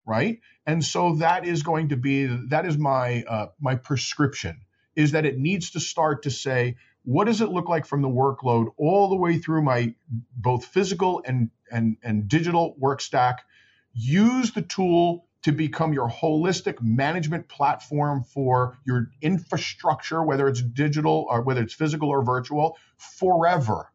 right? 0.06 0.40
And 0.66 0.84
so 0.84 1.16
that 1.16 1.44
is 1.44 1.62
going 1.62 1.90
to 1.90 1.96
be 1.96 2.26
that 2.48 2.66
is 2.66 2.78
my 2.78 3.24
uh, 3.28 3.46
my 3.60 3.74
prescription 3.74 4.60
is 4.94 5.12
that 5.12 5.24
it 5.26 5.38
needs 5.38 5.70
to 5.70 5.80
start 5.80 6.22
to 6.22 6.30
say 6.30 6.76
what 7.04 7.24
does 7.24 7.40
it 7.40 7.48
look 7.48 7.68
like 7.68 7.86
from 7.86 8.02
the 8.02 8.08
workload 8.08 8.68
all 8.76 9.08
the 9.08 9.16
way 9.16 9.38
through 9.38 9.62
my 9.62 9.94
both 10.36 10.64
physical 10.64 11.22
and 11.26 11.50
and 11.70 11.96
and 12.02 12.28
digital 12.28 12.76
work 12.78 13.00
stack 13.00 13.44
use 13.92 14.52
the 14.52 14.62
tool 14.62 15.26
to 15.42 15.52
become 15.52 15.92
your 15.92 16.08
holistic 16.08 16.80
management 16.80 17.48
platform 17.48 18.24
for 18.24 18.78
your 18.84 19.10
infrastructure, 19.20 20.22
whether 20.22 20.48
it's 20.48 20.62
digital 20.62 21.26
or 21.28 21.42
whether 21.42 21.62
it's 21.62 21.74
physical 21.74 22.10
or 22.10 22.22
virtual, 22.22 22.76
forever. 22.96 23.90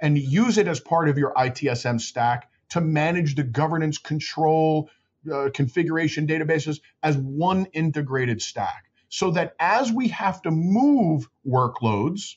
And 0.00 0.16
use 0.16 0.58
it 0.58 0.68
as 0.68 0.78
part 0.78 1.08
of 1.08 1.18
your 1.18 1.32
ITSM 1.34 2.00
stack 2.00 2.50
to 2.70 2.80
manage 2.80 3.34
the 3.34 3.42
governance, 3.42 3.98
control, 3.98 4.90
uh, 5.32 5.50
configuration 5.52 6.26
databases 6.26 6.80
as 7.02 7.16
one 7.16 7.66
integrated 7.72 8.40
stack. 8.42 8.84
So 9.08 9.30
that 9.32 9.54
as 9.58 9.90
we 9.90 10.08
have 10.08 10.42
to 10.42 10.50
move 10.50 11.28
workloads, 11.46 12.36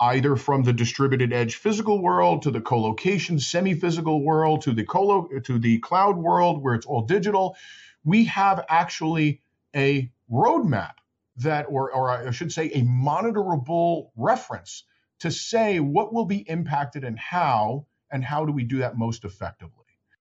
either 0.00 0.36
from 0.36 0.62
the 0.62 0.72
distributed 0.72 1.32
edge 1.32 1.56
physical 1.56 2.02
world 2.02 2.42
to 2.42 2.50
the 2.50 2.60
colocation 2.60 3.38
semi-physical 3.38 4.22
world 4.22 4.62
to 4.62 4.72
the 4.72 4.84
colo 4.84 5.28
to 5.40 5.58
the 5.58 5.78
cloud 5.78 6.16
world 6.16 6.62
where 6.62 6.74
it's 6.74 6.86
all 6.86 7.02
digital 7.02 7.56
we 8.04 8.24
have 8.24 8.64
actually 8.68 9.40
a 9.74 10.10
roadmap 10.30 10.94
that 11.36 11.66
or, 11.68 11.92
or 11.92 12.10
i 12.10 12.30
should 12.30 12.52
say 12.52 12.66
a 12.66 12.82
monitorable 12.82 14.10
reference 14.16 14.84
to 15.20 15.30
say 15.30 15.80
what 15.80 16.12
will 16.12 16.26
be 16.26 16.48
impacted 16.48 17.04
and 17.04 17.18
how 17.18 17.86
and 18.10 18.24
how 18.24 18.44
do 18.44 18.52
we 18.52 18.64
do 18.64 18.78
that 18.78 18.96
most 18.96 19.24
effectively. 19.24 19.72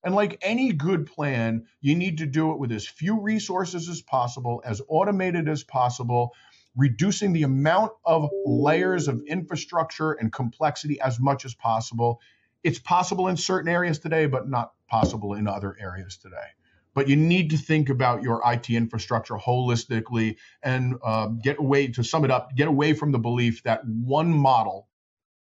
And 0.03 0.15
like 0.15 0.39
any 0.41 0.73
good 0.73 1.05
plan 1.05 1.67
you 1.79 1.95
need 1.95 2.19
to 2.19 2.25
do 2.25 2.51
it 2.51 2.59
with 2.59 2.71
as 2.71 2.87
few 2.87 3.21
resources 3.21 3.87
as 3.87 4.01
possible 4.01 4.61
as 4.65 4.81
automated 4.87 5.47
as 5.47 5.63
possible 5.63 6.33
reducing 6.75 7.33
the 7.33 7.43
amount 7.43 7.91
of 8.05 8.29
layers 8.45 9.07
of 9.07 9.21
infrastructure 9.27 10.13
and 10.13 10.31
complexity 10.31 10.99
as 11.01 11.19
much 11.19 11.45
as 11.45 11.53
possible. 11.53 12.21
It's 12.63 12.79
possible 12.79 13.27
in 13.27 13.37
certain 13.37 13.69
areas 13.69 13.99
today, 13.99 14.25
but 14.25 14.49
not 14.49 14.73
possible 14.87 15.33
in 15.33 15.47
other 15.47 15.75
areas 15.79 16.17
today. 16.17 16.37
But 16.93 17.07
you 17.07 17.15
need 17.15 17.51
to 17.51 17.57
think 17.57 17.89
about 17.89 18.21
your 18.21 18.41
IT 18.45 18.69
infrastructure 18.69 19.35
holistically 19.35 20.37
and 20.61 20.95
uh, 21.03 21.27
get 21.27 21.57
away, 21.57 21.87
to 21.87 22.03
sum 22.03 22.25
it 22.25 22.31
up, 22.31 22.55
get 22.55 22.67
away 22.67 22.93
from 22.93 23.11
the 23.11 23.19
belief 23.19 23.63
that 23.63 23.85
one 23.85 24.31
model 24.31 24.87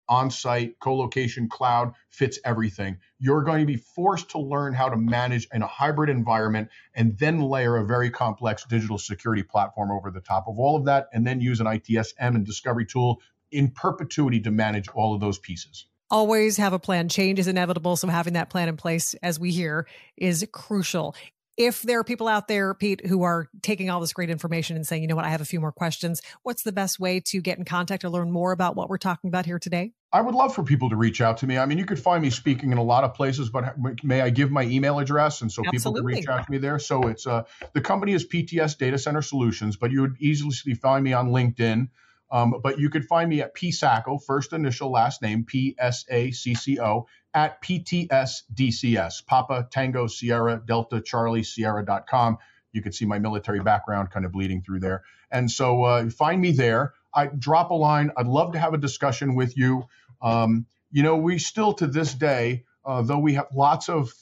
on-site, 0.09 0.79
co-location, 0.79 1.47
cloud 1.47 1.93
fits 2.09 2.39
everything. 2.43 2.97
You're 3.19 3.43
going 3.43 3.59
to 3.59 3.65
be 3.65 3.77
forced 3.77 4.29
to 4.31 4.39
learn 4.39 4.73
how 4.73 4.89
to 4.89 4.97
manage 4.97 5.47
in 5.53 5.61
a 5.61 5.67
hybrid 5.67 6.09
environment 6.09 6.69
and 6.95 7.17
then 7.17 7.41
layer 7.41 7.77
a 7.77 7.85
very 7.85 8.09
complex 8.09 8.65
digital 8.65 8.97
security 8.97 9.43
platform 9.43 9.91
over 9.91 10.11
the 10.11 10.21
top 10.21 10.47
of 10.47 10.59
all 10.59 10.75
of 10.75 10.85
that 10.85 11.07
and 11.13 11.25
then 11.25 11.39
use 11.39 11.59
an 11.59 11.67
ITSM 11.67 12.35
and 12.35 12.45
discovery 12.45 12.85
tool 12.85 13.21
in 13.51 13.69
perpetuity 13.69 14.39
to 14.41 14.51
manage 14.51 14.87
all 14.89 15.13
of 15.13 15.21
those 15.21 15.39
pieces 15.39 15.85
always 16.11 16.57
have 16.57 16.73
a 16.73 16.79
plan. 16.79 17.07
Change 17.07 17.37
is 17.37 17.47
inevitable. 17.47 17.95
So 17.95 18.07
having 18.07 18.33
that 18.33 18.49
plan 18.49 18.67
in 18.67 18.77
place, 18.77 19.13
as 19.21 19.39
we 19.39 19.51
hear, 19.51 19.85
is 20.17 20.43
crucial 20.51 21.15
if 21.59 21.81
there 21.81 21.99
are 21.99 22.05
people 22.05 22.29
out 22.29 22.47
there, 22.47 22.73
Pete, 22.73 23.05
who 23.05 23.23
are 23.23 23.49
taking 23.61 23.89
all 23.89 23.99
this 23.99 24.13
great 24.13 24.29
information 24.29 24.77
and 24.77 24.87
saying, 24.87 25.01
you 25.01 25.09
know 25.09 25.17
what, 25.17 25.25
I 25.25 25.29
have 25.29 25.41
a 25.41 25.45
few 25.45 25.59
more 25.59 25.73
questions, 25.73 26.21
what's 26.41 26.63
the 26.63 26.71
best 26.71 27.01
way 27.01 27.19
to 27.25 27.41
get 27.41 27.57
in 27.57 27.65
contact 27.65 28.05
or 28.05 28.09
learn 28.09 28.31
more 28.31 28.53
about 28.53 28.77
what 28.77 28.89
we're 28.89 28.97
talking 28.97 29.27
about 29.27 29.45
here 29.45 29.59
today? 29.59 29.91
I 30.11 30.21
would 30.21 30.33
love 30.33 30.55
for 30.55 30.63
people 30.63 30.89
to 30.89 30.95
reach 30.95 31.21
out 31.21 31.37
to 31.37 31.47
me. 31.47 31.57
I 31.59 31.67
mean, 31.67 31.77
you 31.77 31.85
could 31.85 31.99
find 31.99 32.21
me 32.23 32.31
speaking 32.31 32.71
in 32.71 32.79
a 32.79 32.83
lot 32.83 33.03
of 33.03 33.13
places, 33.13 33.49
but 33.49 33.75
may 34.03 34.21
I 34.21 34.31
give 34.31 34.49
my 34.49 34.63
email 34.63 34.97
address 34.97 35.41
and 35.41 35.51
so 35.51 35.61
Absolutely. 35.65 35.77
people 35.77 35.93
can 35.93 36.05
reach 36.05 36.27
out 36.27 36.45
to 36.45 36.51
me 36.51 36.57
there? 36.57 36.79
So 36.79 37.03
it's 37.03 37.27
uh, 37.27 37.43
the 37.73 37.81
company 37.81 38.13
is 38.13 38.25
PTS 38.25 38.77
Data 38.77 38.97
Center 38.97 39.21
Solutions, 39.21 39.77
but 39.77 39.91
you 39.91 40.01
would 40.01 40.15
easily 40.19 40.73
find 40.73 41.03
me 41.03 41.13
on 41.13 41.29
LinkedIn. 41.29 41.89
Um, 42.31 42.55
but 42.61 42.79
you 42.79 42.89
could 42.89 43.05
find 43.05 43.29
me 43.29 43.41
at 43.41 43.53
P 43.53 43.71
Sacco, 43.71 44.17
first 44.19 44.53
initial, 44.53 44.91
last 44.91 45.21
name, 45.21 45.45
P 45.45 45.75
S 45.79 46.05
A 46.09 46.31
C 46.31 46.53
C 46.53 46.79
O, 46.79 47.07
at 47.33 47.61
PTSDCS, 47.61 49.25
Papa 49.25 49.67
Tango 49.71 50.07
Sierra 50.07 50.61
Delta 50.63 51.01
Charlie 51.01 51.43
Sierra.com. 51.43 52.37
You 52.71 52.81
can 52.81 52.91
see 52.91 53.05
my 53.05 53.17
military 53.19 53.61
background 53.61 54.11
kind 54.11 54.25
of 54.25 54.31
bleeding 54.31 54.61
through 54.61 54.79
there. 54.79 55.03
And 55.31 55.49
so 55.49 55.83
uh, 55.83 56.09
find 56.09 56.39
me 56.39 56.51
there. 56.51 56.93
I 57.13 57.27
drop 57.27 57.71
a 57.71 57.75
line. 57.75 58.11
I'd 58.17 58.27
love 58.27 58.53
to 58.53 58.59
have 58.59 58.73
a 58.73 58.77
discussion 58.77 59.35
with 59.35 59.57
you. 59.57 59.85
Um, 60.21 60.65
you 60.91 61.03
know, 61.03 61.17
we 61.17 61.39
still 61.39 61.73
to 61.73 61.87
this 61.87 62.13
day, 62.13 62.65
uh, 62.85 63.01
though 63.01 63.19
we 63.19 63.33
have 63.33 63.47
lots 63.53 63.89
of 63.89 64.13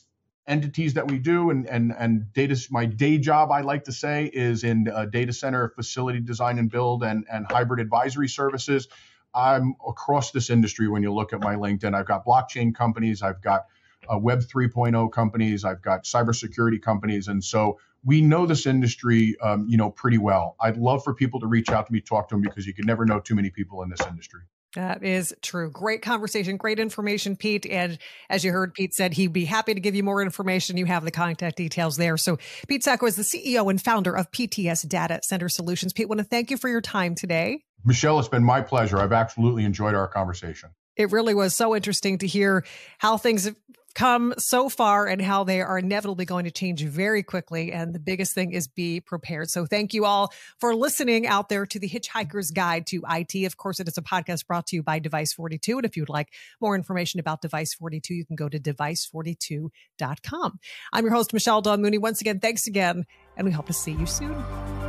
entities 0.47 0.93
that 0.93 1.11
we 1.11 1.19
do 1.19 1.49
and 1.49 1.67
and 1.67 1.93
and 1.99 2.31
data 2.31 2.57
my 2.71 2.85
day 2.85 3.17
job 3.17 3.51
i 3.51 3.59
like 3.59 3.83
to 3.83 3.91
say 3.91 4.31
is 4.33 4.63
in 4.63 4.87
uh, 4.87 5.03
data 5.03 5.33
center 5.33 5.67
facility 5.75 6.21
design 6.21 6.57
and 6.57 6.71
build 6.71 7.03
and 7.03 7.25
and 7.29 7.45
hybrid 7.51 7.81
advisory 7.81 8.29
services 8.29 8.87
I'm 9.37 9.75
across 9.87 10.31
this 10.31 10.49
industry 10.49 10.87
when 10.87 11.03
you 11.03 11.13
look 11.13 11.31
at 11.31 11.41
my 11.41 11.55
LinkedIn. 11.55 11.93
I've 11.93 12.07
got 12.07 12.25
blockchain 12.25 12.73
companies, 12.73 13.21
I've 13.21 13.41
got 13.41 13.65
uh, 14.11 14.17
Web 14.17 14.39
3.0 14.39 15.11
companies, 15.11 15.63
I've 15.63 15.81
got 15.81 16.03
cybersecurity 16.05 16.81
companies, 16.81 17.27
and 17.27 17.43
so 17.43 17.79
we 18.03 18.21
know 18.21 18.45
this 18.45 18.65
industry, 18.65 19.35
um, 19.41 19.65
you 19.67 19.77
know, 19.77 19.89
pretty 19.89 20.17
well. 20.17 20.55
I'd 20.61 20.77
love 20.77 21.03
for 21.03 21.13
people 21.13 21.39
to 21.41 21.47
reach 21.47 21.69
out 21.69 21.87
to 21.87 21.93
me, 21.93 22.01
talk 22.01 22.29
to 22.29 22.35
them, 22.35 22.41
because 22.41 22.65
you 22.65 22.73
can 22.73 22.85
never 22.85 23.05
know 23.05 23.19
too 23.19 23.35
many 23.35 23.49
people 23.49 23.81
in 23.83 23.89
this 23.89 24.01
industry. 24.07 24.41
That 24.75 25.03
is 25.03 25.33
true. 25.41 25.71
Great 25.71 26.01
conversation, 26.01 26.57
great 26.57 26.77
information, 26.77 27.35
Pete. 27.35 27.65
And 27.65 27.97
as 28.29 28.43
you 28.43 28.51
heard, 28.51 28.73
Pete 28.73 28.93
said 28.93 29.13
he'd 29.13 29.33
be 29.33 29.45
happy 29.45 29.73
to 29.73 29.79
give 29.79 29.95
you 29.95 30.03
more 30.03 30.21
information. 30.21 30.77
You 30.77 30.85
have 30.85 31.03
the 31.03 31.11
contact 31.11 31.57
details 31.57 31.97
there. 31.97 32.17
So, 32.17 32.37
Pete 32.67 32.83
Sacco 32.83 33.05
is 33.05 33.15
the 33.15 33.23
CEO 33.23 33.69
and 33.69 33.81
founder 33.81 34.15
of 34.15 34.29
PTS 34.31 34.87
Data 34.87 35.19
Center 35.23 35.49
Solutions. 35.49 35.93
Pete, 35.93 36.07
want 36.07 36.19
to 36.19 36.25
thank 36.25 36.51
you 36.51 36.57
for 36.57 36.69
your 36.69 36.81
time 36.81 37.15
today. 37.15 37.63
Michelle, 37.85 38.19
it's 38.19 38.27
been 38.27 38.43
my 38.43 38.61
pleasure. 38.61 38.99
I've 38.99 39.13
absolutely 39.13 39.63
enjoyed 39.63 39.95
our 39.95 40.07
conversation. 40.07 40.69
It 40.95 41.11
really 41.11 41.33
was 41.33 41.55
so 41.55 41.75
interesting 41.75 42.17
to 42.19 42.27
hear 42.27 42.65
how 42.97 43.17
things 43.17 43.45
have 43.45 43.55
come 43.97 44.33
so 44.37 44.69
far 44.69 45.07
and 45.07 45.19
how 45.19 45.43
they 45.43 45.59
are 45.59 45.79
inevitably 45.79 46.23
going 46.23 46.45
to 46.45 46.51
change 46.51 46.83
very 46.83 47.23
quickly. 47.23 47.73
And 47.73 47.95
the 47.95 47.99
biggest 47.99 48.35
thing 48.35 48.51
is 48.51 48.67
be 48.67 49.01
prepared. 49.01 49.49
So 49.49 49.65
thank 49.65 49.95
you 49.95 50.05
all 50.05 50.31
for 50.59 50.75
listening 50.75 51.25
out 51.25 51.49
there 51.49 51.65
to 51.65 51.79
the 51.79 51.89
Hitchhiker's 51.89 52.51
Guide 52.51 52.85
to 52.87 53.01
IT. 53.09 53.43
Of 53.43 53.57
course, 53.57 53.79
it 53.79 53.87
is 53.87 53.97
a 53.97 54.03
podcast 54.03 54.45
brought 54.45 54.67
to 54.67 54.75
you 54.75 54.83
by 54.83 54.99
Device 54.99 55.33
42. 55.33 55.77
And 55.77 55.85
if 55.85 55.97
you'd 55.97 56.09
like 56.09 56.31
more 56.61 56.75
information 56.75 57.19
about 57.19 57.41
Device 57.41 57.73
42, 57.73 58.13
you 58.13 58.23
can 58.23 58.35
go 58.35 58.47
to 58.47 58.59
device42.com. 58.59 60.59
I'm 60.93 61.03
your 61.03 61.13
host, 61.13 61.33
Michelle 61.33 61.61
Dawn 61.61 61.81
Mooney. 61.81 61.97
Once 61.97 62.21
again, 62.21 62.39
thanks 62.39 62.67
again, 62.67 63.07
and 63.35 63.45
we 63.45 63.51
hope 63.51 63.65
to 63.65 63.73
see 63.73 63.93
you 63.93 64.05
soon. 64.05 64.86